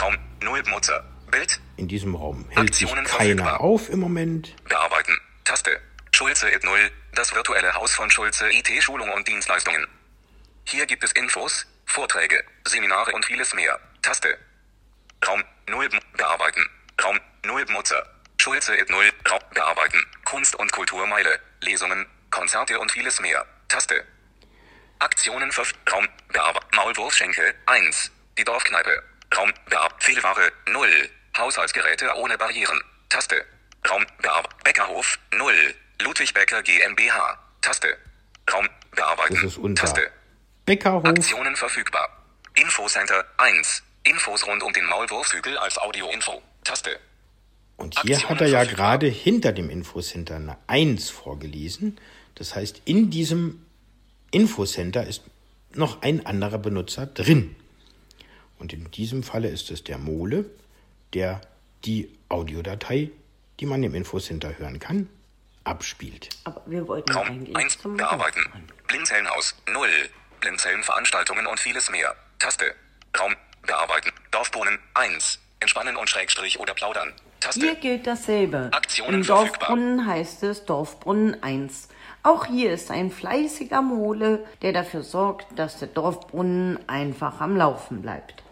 Raum. 0.00 0.16
Null 0.42 0.62
Benutzer. 0.62 1.04
Bild. 1.30 1.60
In 1.76 1.88
diesem 1.88 2.14
Raum 2.14 2.46
hält 2.50 2.74
sich 2.74 2.84
Aktionen 2.84 3.04
keiner 3.06 3.42
verfügbar. 3.44 3.60
auf 3.60 3.90
im 3.90 4.00
Moment. 4.00 4.54
Bearbeiten. 4.68 5.12
Taste. 5.44 5.80
Schulze 6.14 6.48
et 6.48 6.62
Null. 6.62 6.92
Das 7.14 7.34
virtuelle 7.34 7.74
Haus 7.74 7.92
von 7.92 8.08
Schulze 8.08 8.48
IT 8.52 8.70
Schulung 8.80 9.10
und 9.10 9.26
Dienstleistungen. 9.26 9.84
Hier 10.64 10.86
gibt 10.86 11.02
es 11.02 11.10
Infos, 11.10 11.66
Vorträge, 11.86 12.44
Seminare 12.64 13.10
und 13.10 13.24
vieles 13.24 13.52
mehr. 13.52 13.80
Taste. 14.00 14.38
Raum 15.26 15.42
0 15.68 15.88
Bearbeiten. 16.16 16.70
Raum 17.02 17.18
0 17.44 17.64
Benutzer. 17.64 18.08
Schulze 18.40 18.76
et 18.76 18.90
0. 18.90 19.10
Raum 19.28 19.40
bearbeiten. 19.54 20.06
Kunst 20.24 20.54
und 20.54 20.70
Kulturmeile. 20.70 21.40
Lesungen, 21.62 22.06
Konzerte 22.30 22.78
und 22.78 22.92
vieles 22.92 23.18
mehr. 23.18 23.44
Taste. 23.66 24.04
Aktionen 25.00 25.50
5. 25.50 25.74
Raum 25.90 26.08
bearbeiten. 26.28 26.76
Maulwurfschenkel 26.76 27.56
1. 27.66 28.12
Die 28.38 28.44
Dorfkneipe. 28.44 29.02
Raum 29.36 29.52
bearbeiten. 29.68 30.00
Fehlware 30.00 30.52
0. 30.68 31.10
Haushaltsgeräte 31.38 32.14
ohne 32.14 32.38
Barrieren. 32.38 32.80
Taste. 33.08 33.44
Raum 33.90 34.06
bearbeiten. 34.22 34.54
Bäckerhof 34.62 35.18
0. 35.32 35.74
Ludwig 36.02 36.34
Becker 36.34 36.62
GmbH. 36.62 37.38
Taste. 37.60 37.96
Raum 38.52 38.68
bearbeiten. 38.94 39.34
Das 39.34 39.44
ist 39.44 39.58
unter 39.58 39.82
Taste. 39.82 40.10
Bäckerhof. 40.66 41.04
Aktionen 41.04 41.56
verfügbar. 41.56 42.08
Infocenter 42.54 43.24
1. 43.38 43.82
Infos 44.04 44.46
rund 44.46 44.62
um 44.62 44.72
den 44.72 44.84
Maulwurfshügel 44.86 45.56
als 45.58 45.78
Audioinfo. 45.78 46.42
Taste. 46.62 46.98
Und 47.76 47.98
hier 48.00 48.16
Aktionen 48.16 48.30
hat 48.30 48.40
er 48.42 48.48
ja 48.48 48.64
gerade 48.64 49.06
hinter 49.06 49.52
dem 49.52 49.70
Infocenter 49.70 50.36
eine 50.36 50.56
1 50.66 51.10
vorgelesen. 51.10 51.98
Das 52.34 52.54
heißt, 52.54 52.82
in 52.84 53.10
diesem 53.10 53.64
Infocenter 54.30 55.06
ist 55.06 55.22
noch 55.72 56.02
ein 56.02 56.24
anderer 56.26 56.58
Benutzer 56.58 57.06
drin. 57.06 57.56
Und 58.58 58.72
in 58.72 58.90
diesem 58.90 59.22
Falle 59.22 59.48
ist 59.48 59.70
es 59.70 59.84
der 59.84 59.98
Mole, 59.98 60.44
der 61.12 61.40
die 61.84 62.10
Audiodatei, 62.28 63.10
die 63.60 63.66
man 63.66 63.82
im 63.82 63.94
Infocenter 63.94 64.58
hören 64.58 64.78
kann, 64.78 65.08
abspielt. 65.64 66.28
Aber 66.44 66.62
wir 66.66 66.86
wollten 66.86 67.12
Raum 67.12 67.26
eigentlich 67.26 67.56
1. 67.56 67.78
zum 67.78 67.96
Bearbeiten. 67.96 68.40
Blinzellenhaus 68.86 69.56
0. 69.72 69.88
Blinzellenveranstaltungen 70.40 71.46
und 71.46 71.58
vieles 71.58 71.90
mehr. 71.90 72.14
Taste. 72.38 72.74
Raum 73.18 73.34
bearbeiten. 73.62 74.12
Dorfbrunnen 74.30 74.78
1. 74.94 75.40
Entspannen 75.60 75.96
und 75.96 76.08
Schrägstrich 76.10 76.60
oder 76.60 76.74
plaudern. 76.74 77.12
Taste. 77.40 77.60
Hier 77.60 77.74
gilt 77.76 78.06
dasselbe. 78.06 78.70
Aktionen 78.72 79.20
Im 79.20 79.24
verfügbar. 79.24 79.58
Dorfbrunnen 79.58 80.06
heißt 80.06 80.42
es 80.42 80.64
Dorfbrunnen 80.64 81.42
1. 81.42 81.88
Auch 82.22 82.46
hier 82.46 82.72
ist 82.72 82.90
ein 82.90 83.10
fleißiger 83.10 83.82
Mole, 83.82 84.46
der 84.62 84.72
dafür 84.72 85.02
sorgt, 85.02 85.58
dass 85.58 85.78
der 85.78 85.88
Dorfbrunnen 85.88 86.78
einfach 86.88 87.40
am 87.40 87.56
Laufen 87.56 88.00
bleibt. 88.00 88.42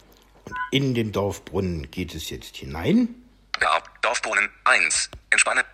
Und 0.44 0.56
in 0.70 0.94
den 0.94 1.12
Dorfbrunnen 1.12 1.90
geht 1.90 2.14
es 2.14 2.28
jetzt 2.30 2.56
hinein. 2.56 3.14
Bear 3.58 3.82
Dorfbrunnen 4.02 4.50
1. 4.64 5.10
Entspannen. 5.30 5.64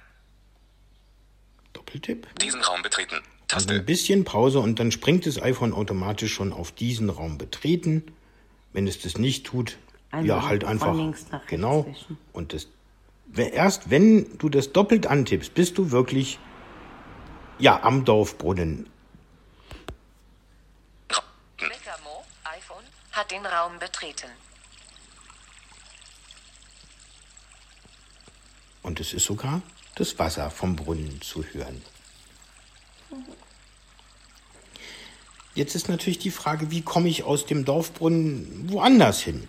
Doppeltipp. 1.78 2.26
Diesen 2.40 2.60
Raum 2.60 2.82
betreten. 2.82 3.14
Also 3.52 3.66
Taste. 3.66 3.74
ein 3.74 3.86
bisschen 3.86 4.24
Pause 4.24 4.58
und 4.58 4.80
dann 4.80 4.90
springt 4.90 5.26
das 5.26 5.40
iPhone 5.40 5.72
automatisch 5.72 6.34
schon 6.34 6.52
auf 6.52 6.72
diesen 6.72 7.08
Raum 7.08 7.38
betreten. 7.38 8.02
Wenn 8.72 8.88
es 8.88 9.00
das 9.00 9.16
nicht 9.16 9.46
tut, 9.46 9.78
Also 10.10 10.26
ja, 10.26 10.42
halt 10.46 10.64
von 10.64 10.72
einfach. 10.72 10.94
links 10.94 11.26
nach 11.30 11.38
rechts 11.40 11.50
genau. 11.50 11.86
wischen. 11.86 12.18
Und 12.32 12.52
das, 12.52 12.66
erst 13.36 13.90
wenn 13.90 14.36
du 14.38 14.48
das 14.48 14.72
doppelt 14.72 15.06
antippst, 15.06 15.54
bist 15.54 15.78
du 15.78 15.92
wirklich 15.92 16.38
ja 17.60 17.80
am 17.82 18.04
Dorfbrunnen. 18.04 18.88
Mekamo, 21.60 22.24
iPhone, 22.44 22.84
hat 23.12 23.30
den 23.30 23.46
Raum 23.46 23.78
betreten. 23.78 24.30
Und 28.82 29.00
es 29.00 29.12
ist 29.12 29.24
sogar 29.24 29.62
das 30.00 30.18
Wasser 30.18 30.50
vom 30.50 30.76
Brunnen 30.76 31.20
zu 31.20 31.44
hören. 31.44 31.82
Jetzt 35.54 35.74
ist 35.74 35.88
natürlich 35.88 36.18
die 36.18 36.30
Frage, 36.30 36.70
wie 36.70 36.82
komme 36.82 37.08
ich 37.08 37.24
aus 37.24 37.46
dem 37.46 37.64
Dorfbrunnen 37.64 38.70
woanders 38.70 39.20
hin? 39.20 39.48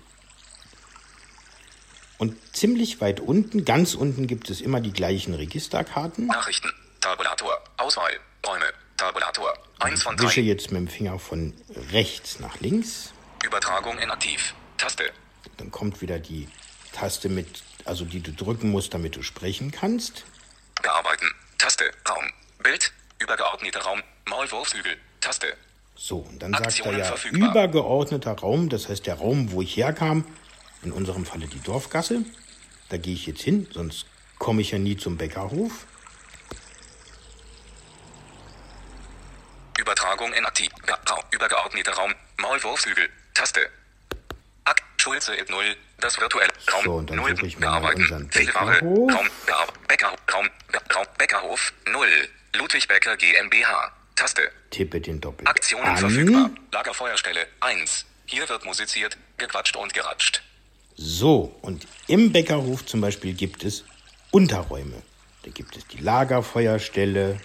Und 2.17 2.35
ziemlich 2.53 2.99
weit 2.99 3.19
unten, 3.19 3.63
ganz 3.63 3.93
unten 3.93 4.27
gibt 4.27 4.49
es 4.49 4.59
immer 4.59 4.81
die 4.81 4.91
gleichen 4.91 5.33
Registerkarten. 5.33 6.25
Nachrichten. 6.27 6.73
Tabulator. 6.99 7.57
Auswahl. 7.77 8.11
Räume. 8.45 8.65
Tabulator. 8.97 9.53
1 9.79 10.03
von 10.03 10.15
Ich 10.15 10.21
wische 10.23 10.41
3. 10.41 10.47
jetzt 10.47 10.71
mit 10.71 10.81
dem 10.81 10.87
Finger 10.87 11.19
von 11.19 11.53
rechts 11.91 12.39
nach 12.39 12.59
links. 12.59 13.13
Übertragung 13.45 13.97
inaktiv. 13.99 14.53
Taste. 14.77 15.11
Dann 15.57 15.71
kommt 15.71 16.01
wieder 16.01 16.19
die 16.19 16.49
Taste 16.91 17.29
mit, 17.29 17.63
also 17.85 18.03
die 18.03 18.19
du 18.19 18.33
drücken 18.33 18.71
musst, 18.71 18.93
damit 18.93 19.15
du 19.15 19.23
sprechen 19.23 19.71
kannst. 19.71 20.25
Bearbeiten. 20.81 21.27
Taste. 21.57 21.91
Raum. 22.09 22.23
Bild. 22.63 22.91
Übergeordneter 23.19 23.81
Raum. 23.81 24.01
Maulwurfshügel. 24.27 24.97
Taste. 25.21 25.55
So, 25.95 26.19
und 26.19 26.39
dann 26.41 26.53
sagt 26.53 26.61
er 26.63 26.67
Aktionen 26.67 26.99
ja 26.99 27.05
verfügbar. 27.05 27.49
übergeordneter 27.51 28.31
Raum, 28.31 28.69
das 28.69 28.87
heißt 28.87 29.05
der 29.05 29.15
Raum, 29.15 29.51
wo 29.51 29.61
ich 29.61 29.75
herkam, 29.75 30.23
in 30.81 30.93
unserem 30.93 31.25
Falle 31.25 31.47
die 31.47 31.59
Dorfgasse. 31.61 32.23
Da 32.87 32.97
gehe 32.97 33.13
ich 33.13 33.25
jetzt 33.27 33.41
hin, 33.41 33.67
sonst 33.71 34.05
komme 34.37 34.61
ich 34.61 34.71
ja 34.71 34.79
nie 34.79 34.95
zum 34.95 35.17
Bäckerhof. 35.17 35.85
Übertragung 39.77 40.33
inaktiv. 40.33 40.69
Ga 40.85 40.97
Raum. 41.09 41.23
Übergeordneter 41.31 41.93
Raum. 41.93 42.13
Maulwurfshügel. 42.37 43.09
Taste. 43.33 43.69
Schulze 44.99 45.37
et 45.37 45.49
0. 45.49 45.75
Das 45.99 46.19
virtuelle 46.19 46.51
Raum. 46.71 46.83
So, 46.83 46.93
und 46.93 47.09
dann 47.09 47.17
0. 47.17 47.35
suche 47.35 47.47
ich 47.47 47.57
Bearbeiten. 47.57 48.29
Fehlware. 48.31 48.71
Bäckerhof. 48.73 49.11
Raum. 49.13 49.27
Bäcker 49.87 50.13
Raum. 50.33 50.49
Raum. 50.95 51.05
Bäckerhof. 51.17 51.73
0. 51.91 52.07
Ludwig 52.55 52.87
Becker 52.87 53.15
GmbH. 53.17 53.91
Taste. 54.15 54.51
Tippe 54.71 54.99
den 54.99 55.21
doppelt 55.21 55.47
Aktionen 55.47 55.85
an. 55.85 55.97
verfügbar. 55.97 56.49
Lagerfeuerstelle 56.71 57.47
1. 57.61 58.05
Hier 58.25 58.47
wird 58.47 58.65
musiziert, 58.65 59.17
gequatscht 59.37 59.75
und 59.75 59.93
geratscht. 59.93 60.41
So, 60.95 61.57
und 61.61 61.87
im 62.07 62.31
Bäckerhof 62.31 62.85
zum 62.85 62.99
Beispiel 63.01 63.33
gibt 63.33 63.63
es 63.63 63.85
Unterräume. 64.31 65.01
Da 65.43 65.51
gibt 65.51 65.77
es 65.77 65.87
die 65.87 65.97
Lagerfeuerstelle, 65.99 67.39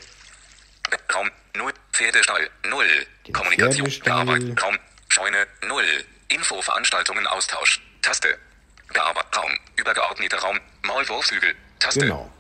Raum 1.15 1.31
0. 1.57 1.73
Pferdestall 1.93 2.51
0. 2.69 2.85
Den 3.27 3.33
Kommunikation. 3.33 3.89
Bearbeitung. 4.05 4.59
Raum. 4.59 4.77
Scheune 5.09 5.47
0. 5.69 5.85
Info 6.29 6.61
Veranstaltungen 6.63 7.27
Austausch. 7.27 7.81
Taste. 8.03 8.39
Bearbeitung. 8.93 9.43
Raum. 9.43 9.53
Übergeordneter 9.77 10.39
Raum. 10.39 10.59
Maulwurfshügel. 10.83 11.55
Taste. 11.79 12.01
genau. 12.01 12.31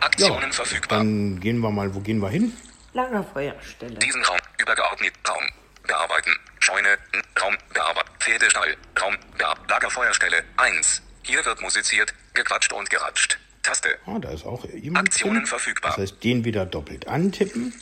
Aktionen 0.00 0.52
verfügbar. 0.52 0.98
Dann 0.98 1.40
gehen 1.40 1.58
wir 1.58 1.70
mal, 1.70 1.94
wo 1.94 2.00
gehen 2.00 2.20
wir 2.20 2.28
hin? 2.28 2.52
Lagerfeuerstelle. 2.92 3.98
Diesen 3.98 4.22
Raum. 4.24 4.38
Übergeordnet. 4.58 5.14
Raum. 5.28 5.44
Bearbeiten. 5.86 6.32
Scheune. 6.60 6.98
Raum. 7.40 7.56
Bearbeiten. 7.72 8.10
Pferdestall. 8.20 8.76
Raum. 9.00 9.16
Bear 9.38 9.56
Lagerfeuerstelle 9.68 10.44
1. 10.56 11.02
Hier 11.22 11.44
wird 11.44 11.60
musiziert, 11.60 12.14
gequatscht 12.34 12.72
und 12.72 12.88
geratscht. 12.88 13.38
Taste. 13.62 13.98
Ah, 14.06 14.18
da 14.18 14.30
ist 14.30 14.44
auch 14.46 14.64
jemand 14.66 15.08
Aktionen 15.08 15.38
drin. 15.38 15.46
verfügbar. 15.46 15.90
Das 15.92 15.98
heißt, 15.98 16.22
den 16.24 16.44
wieder 16.44 16.64
doppelt 16.66 17.08
antippen. 17.08 17.74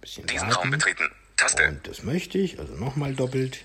Bisschen 0.00 0.26
Diesen 0.26 0.48
warten. 0.48 0.60
Raum 0.60 0.70
betreten. 0.70 1.10
Taste. 1.36 1.68
Und 1.68 1.86
das 1.86 2.02
möchte 2.02 2.38
ich, 2.38 2.58
also 2.58 2.74
nochmal 2.74 3.14
doppelt. 3.14 3.64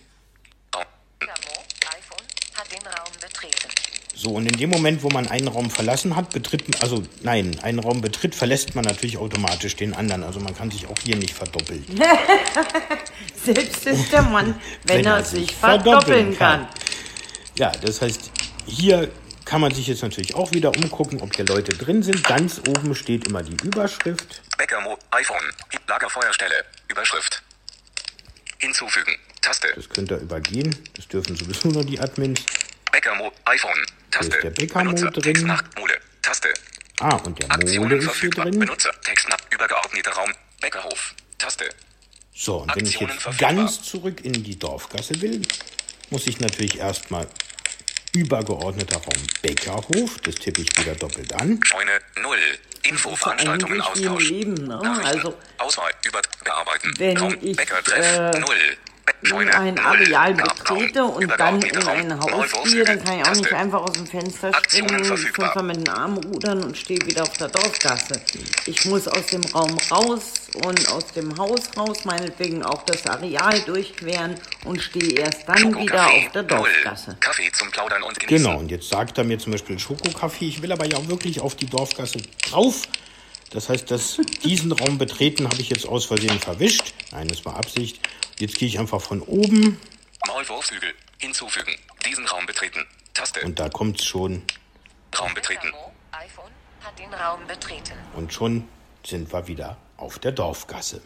So, 4.19 4.31
und 4.31 4.45
in 4.47 4.57
dem 4.57 4.69
Moment, 4.69 5.01
wo 5.01 5.09
man 5.09 5.29
einen 5.29 5.47
Raum 5.47 5.69
verlassen 5.69 6.17
hat, 6.17 6.31
betritt, 6.31 6.83
also 6.83 7.01
nein, 7.21 7.57
einen 7.61 7.79
Raum 7.79 8.01
betritt, 8.01 8.35
verlässt 8.35 8.75
man 8.75 8.83
natürlich 8.83 9.17
automatisch 9.17 9.77
den 9.77 9.93
anderen. 9.93 10.25
Also 10.25 10.41
man 10.41 10.53
kann 10.53 10.69
sich 10.69 10.87
auch 10.87 10.99
hier 11.01 11.15
nicht 11.15 11.33
verdoppeln. 11.33 11.85
Selbst 13.45 13.85
ist 13.85 14.11
der 14.11 14.23
Mann, 14.23 14.59
wenn, 14.87 15.05
er 15.05 15.23
sich 15.23 15.55
verdoppeln 15.55 16.37
kann. 16.37 16.67
Ja, 17.57 17.71
das 17.71 18.01
heißt, 18.01 18.29
hier 18.65 19.09
kann 19.45 19.61
man 19.61 19.73
sich 19.73 19.87
jetzt 19.87 20.01
natürlich 20.01 20.35
auch 20.35 20.51
wieder 20.51 20.75
umgucken, 20.75 21.21
ob 21.21 21.33
hier 21.33 21.45
Leute 21.45 21.71
drin 21.71 22.03
sind. 22.03 22.21
Ganz 22.25 22.61
oben 22.67 22.95
steht 22.95 23.25
immer 23.25 23.41
die 23.41 23.55
Überschrift. 23.65 24.41
Bäckermo. 24.57 24.97
iPhone. 25.11 25.53
Lagerfeuerstelle. 25.87 26.65
Überschrift. 26.89 27.41
Hinzufügen. 28.59 29.15
Taste. 29.41 29.67
Das 29.75 29.89
könnt 29.89 30.11
ihr 30.11 30.17
übergehen. 30.17 30.75
Das 30.95 31.07
dürfen 31.07 31.35
sowieso 31.35 31.69
nur 31.69 31.83
die 31.83 31.99
Admins. 31.99 32.41
Bäckermo. 32.91 33.31
iPhone. 33.45 33.85
Taste. 34.11 34.35
ist 34.35 34.43
der 34.43 34.49
Bäckermo 34.51 34.91
Benutzer. 34.91 35.11
drin. 35.11 35.23
Text 35.23 35.45
nach 35.45 35.63
Mole. 35.77 35.97
Taste. 36.21 36.53
Ah, 36.99 37.15
und 37.15 37.39
der 37.39 37.51
Aktionen 37.51 37.91
ist 37.91 37.99
hier 37.99 38.01
verfügbar. 38.01 38.45
drin. 38.45 38.59
Benutzer. 38.59 38.91
Text 39.01 39.29
nach 39.29 39.39
übergeordneter 39.51 40.11
Raum. 40.11 40.31
Bäckerhof. 40.61 41.15
Taste. 41.37 41.69
So, 42.33 42.57
und 42.57 42.75
wenn 42.75 42.85
ich 42.85 42.99
jetzt 42.99 43.13
verfügbar. 43.21 43.53
ganz 43.53 43.81
zurück 43.81 44.21
in 44.23 44.43
die 44.43 44.57
Dorfgasse 44.59 45.21
will, 45.21 45.41
muss 46.09 46.27
ich 46.27 46.39
natürlich 46.39 46.79
erstmal 46.79 47.27
übergeordneter 48.19 48.97
Raum 48.97 49.23
Bäckerhof. 49.41 50.17
Das 50.23 50.35
tippe 50.35 50.61
ich 50.61 50.69
wieder 50.77 50.95
doppelt 50.95 51.33
an. 51.33 51.59
Scheune 51.63 51.91
0. 52.21 52.37
Info 52.83 53.15
Veranstaltungen 53.15 53.81
eigentlich 53.81 53.95
wie 53.95 54.03
im 54.05 54.11
Austausch. 54.13 54.29
Leben, 54.29 54.53
ne? 54.67 55.01
Also- 55.03 55.37
Auswahl 55.57 55.91
über 56.05 56.21
bearbeiten. 56.43 56.93
Wenn 56.97 57.17
Raum 57.17 57.37
ich, 57.41 57.57
Bäcker 57.57 57.83
Treff 57.83 58.35
äh, 58.35 58.39
0. 58.39 58.47
Scheune, 59.23 59.57
ein 59.57 59.77
Areal 59.79 60.33
betrete 60.33 61.03
und 61.03 61.31
dann 61.37 61.61
in 61.61 61.77
ein 61.87 62.19
Haus 62.19 62.51
gehe, 62.63 62.83
dann 62.83 63.03
kann 63.03 63.19
ich 63.19 63.25
auch 63.25 63.35
nicht 63.35 63.53
einfach 63.53 63.81
aus 63.81 63.93
dem 63.93 64.07
Fenster 64.07 64.51
springen, 64.53 65.03
fünfmal 65.03 65.63
mit 65.63 65.77
den 65.77 65.89
Armen 65.89 66.23
rudern 66.23 66.63
und 66.63 66.77
stehe 66.77 66.99
wieder 67.05 67.23
auf 67.23 67.37
der 67.37 67.49
Dorfgasse. 67.49 68.21
Ich 68.65 68.85
muss 68.85 69.07
aus 69.07 69.25
dem 69.27 69.43
Raum 69.53 69.77
raus 69.91 70.33
und 70.65 70.89
aus 70.89 71.07
dem 71.13 71.37
Haus 71.37 71.61
raus, 71.77 72.05
meinetwegen 72.05 72.63
auch 72.63 72.83
das 72.83 73.05
Areal 73.07 73.59
durchqueren 73.61 74.35
und 74.65 74.81
stehe 74.81 75.19
erst 75.19 75.47
dann 75.47 75.75
wieder 75.77 76.07
auf 76.07 76.31
der 76.33 76.43
Dorfgasse. 76.43 77.17
Kaffee 77.19 77.51
zum 77.51 77.69
Plaudern 77.71 78.03
und 78.03 78.19
Genießen. 78.19 78.45
Genau, 78.45 78.59
und 78.59 78.71
jetzt 78.71 78.89
sagt 78.89 79.17
er 79.17 79.23
mir 79.23 79.37
zum 79.37 79.51
Beispiel 79.51 79.77
Schokokaffee. 79.77 80.47
Ich 80.47 80.61
will 80.61 80.71
aber 80.71 80.85
ja 80.85 81.07
wirklich 81.07 81.39
auf 81.39 81.55
die 81.55 81.65
Dorfgasse 81.65 82.19
drauf. 82.49 82.83
Das 83.51 83.69
heißt, 83.69 83.89
dass 83.89 84.19
diesen 84.43 84.71
Raum 84.71 84.97
betreten 84.97 85.45
habe 85.45 85.59
ich 85.59 85.69
jetzt 85.69 85.87
aus 85.87 86.05
Versehen 86.05 86.39
verwischt. 86.39 86.93
Nein, 87.11 87.27
das 87.27 87.43
war 87.45 87.55
Absicht. 87.55 87.99
Jetzt 88.37 88.57
gehe 88.57 88.67
ich 88.67 88.79
einfach 88.79 89.01
von 89.01 89.21
oben 89.21 89.79
Maulwurfshügel. 90.27 90.93
Hinzufügen. 91.17 91.75
Diesen 92.05 92.25
Raum 92.27 92.45
betreten. 92.45 92.85
Taste. 93.13 93.41
und 93.41 93.59
da 93.59 93.67
kommt 93.69 94.01
schon. 94.01 94.43
Raum 95.19 95.33
betreten. 95.33 95.67
IPhone, 95.67 96.51
hat 96.81 96.97
den 96.97 97.13
Raum 97.13 97.45
betreten. 97.47 97.93
Und 98.15 98.31
schon 98.31 98.65
sind 99.05 99.33
wir 99.33 99.47
wieder 99.47 99.77
auf 99.97 100.19
der 100.19 100.31
Dorfgasse. 100.31 101.01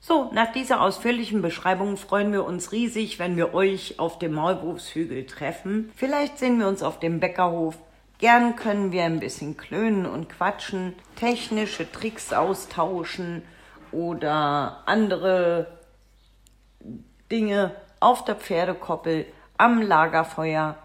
So, 0.00 0.30
nach 0.32 0.52
dieser 0.52 0.80
ausführlichen 0.80 1.42
Beschreibung 1.42 1.96
freuen 1.96 2.32
wir 2.32 2.44
uns 2.44 2.72
riesig, 2.72 3.18
wenn 3.18 3.36
wir 3.36 3.52
euch 3.52 3.98
auf 3.98 4.18
dem 4.18 4.32
Maulwurfshügel 4.32 5.26
treffen. 5.26 5.92
Vielleicht 5.94 6.38
sehen 6.38 6.58
wir 6.58 6.66
uns 6.66 6.82
auf 6.82 6.98
dem 6.98 7.20
Bäckerhof. 7.20 7.76
Gern 8.18 8.56
können 8.56 8.90
wir 8.90 9.04
ein 9.04 9.20
bisschen 9.20 9.56
klönen 9.56 10.04
und 10.04 10.28
quatschen, 10.28 10.94
technische 11.14 11.90
Tricks 11.90 12.32
austauschen 12.32 13.42
oder 13.92 14.82
andere 14.86 15.78
Dinge 17.30 17.76
auf 18.00 18.24
der 18.24 18.34
Pferdekoppel, 18.34 19.26
am 19.56 19.82
Lagerfeuer. 19.82 20.76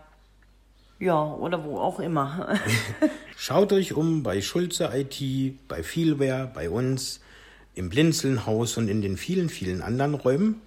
Ja, 0.99 1.34
oder 1.34 1.63
wo 1.63 1.79
auch 1.79 1.99
immer. 1.99 2.55
Schaut 3.36 3.73
euch 3.73 3.93
um 3.93 4.21
bei 4.21 4.41
Schulze 4.41 4.91
IT, 4.93 5.67
bei 5.67 5.81
Vielware, 5.81 6.51
bei 6.53 6.69
uns, 6.69 7.19
im 7.73 7.89
Blinzelnhaus 7.89 8.77
und 8.77 8.88
in 8.88 9.01
den 9.01 9.17
vielen, 9.17 9.49
vielen 9.49 9.81
anderen 9.81 10.13
Räumen. 10.13 10.61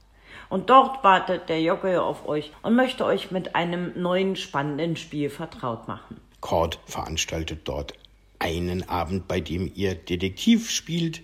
Und 0.51 0.69
dort 0.69 1.01
wartet 1.01 1.47
der 1.47 1.61
Jocke 1.61 2.01
auf 2.03 2.27
euch 2.27 2.51
und 2.61 2.75
möchte 2.75 3.05
euch 3.05 3.31
mit 3.31 3.55
einem 3.55 3.93
neuen 3.95 4.35
spannenden 4.35 4.97
Spiel 4.97 5.29
vertraut 5.29 5.87
machen. 5.87 6.19
Cord 6.41 6.77
veranstaltet 6.87 7.61
dort 7.63 7.93
einen 8.37 8.89
Abend, 8.89 9.29
bei 9.29 9.39
dem 9.39 9.71
ihr 9.73 9.95
Detektiv 9.95 10.69
spielt. 10.69 11.21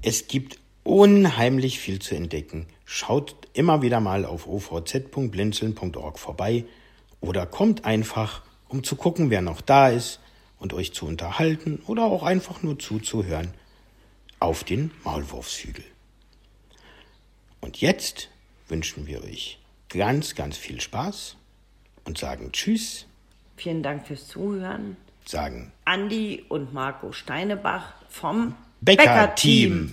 Es 0.00 0.28
gibt 0.28 0.60
unheimlich 0.84 1.80
viel 1.80 1.98
zu 1.98 2.14
entdecken. 2.14 2.68
Schaut 2.84 3.34
immer 3.52 3.82
wieder 3.82 3.98
mal 3.98 4.24
auf 4.24 4.46
ovz.blinzeln.org 4.46 6.16
vorbei 6.16 6.66
oder 7.20 7.46
kommt 7.46 7.84
einfach, 7.84 8.42
um 8.68 8.84
zu 8.84 8.94
gucken, 8.94 9.28
wer 9.28 9.42
noch 9.42 9.60
da 9.60 9.88
ist 9.88 10.20
und 10.60 10.72
euch 10.72 10.94
zu 10.94 11.04
unterhalten 11.06 11.82
oder 11.88 12.04
auch 12.04 12.22
einfach 12.22 12.62
nur 12.62 12.78
zuzuhören 12.78 13.54
auf 14.38 14.62
den 14.62 14.92
Maulwurfshügel. 15.02 15.84
Und 17.60 17.80
jetzt 17.80 18.28
wünschen 18.68 19.06
wir 19.06 19.22
euch 19.24 19.58
ganz, 19.88 20.34
ganz 20.34 20.56
viel 20.56 20.80
Spaß 20.80 21.36
und 22.04 22.18
sagen 22.18 22.50
Tschüss, 22.52 23.06
Vielen 23.56 23.82
Dank 23.82 24.06
fürs 24.06 24.28
Zuhören. 24.28 24.96
sagen 25.24 25.72
Andi 25.86 26.44
und 26.48 26.74
Marco 26.74 27.12
Steinebach 27.12 27.94
vom 28.08 28.54
Bäcker-Team. 28.82 29.92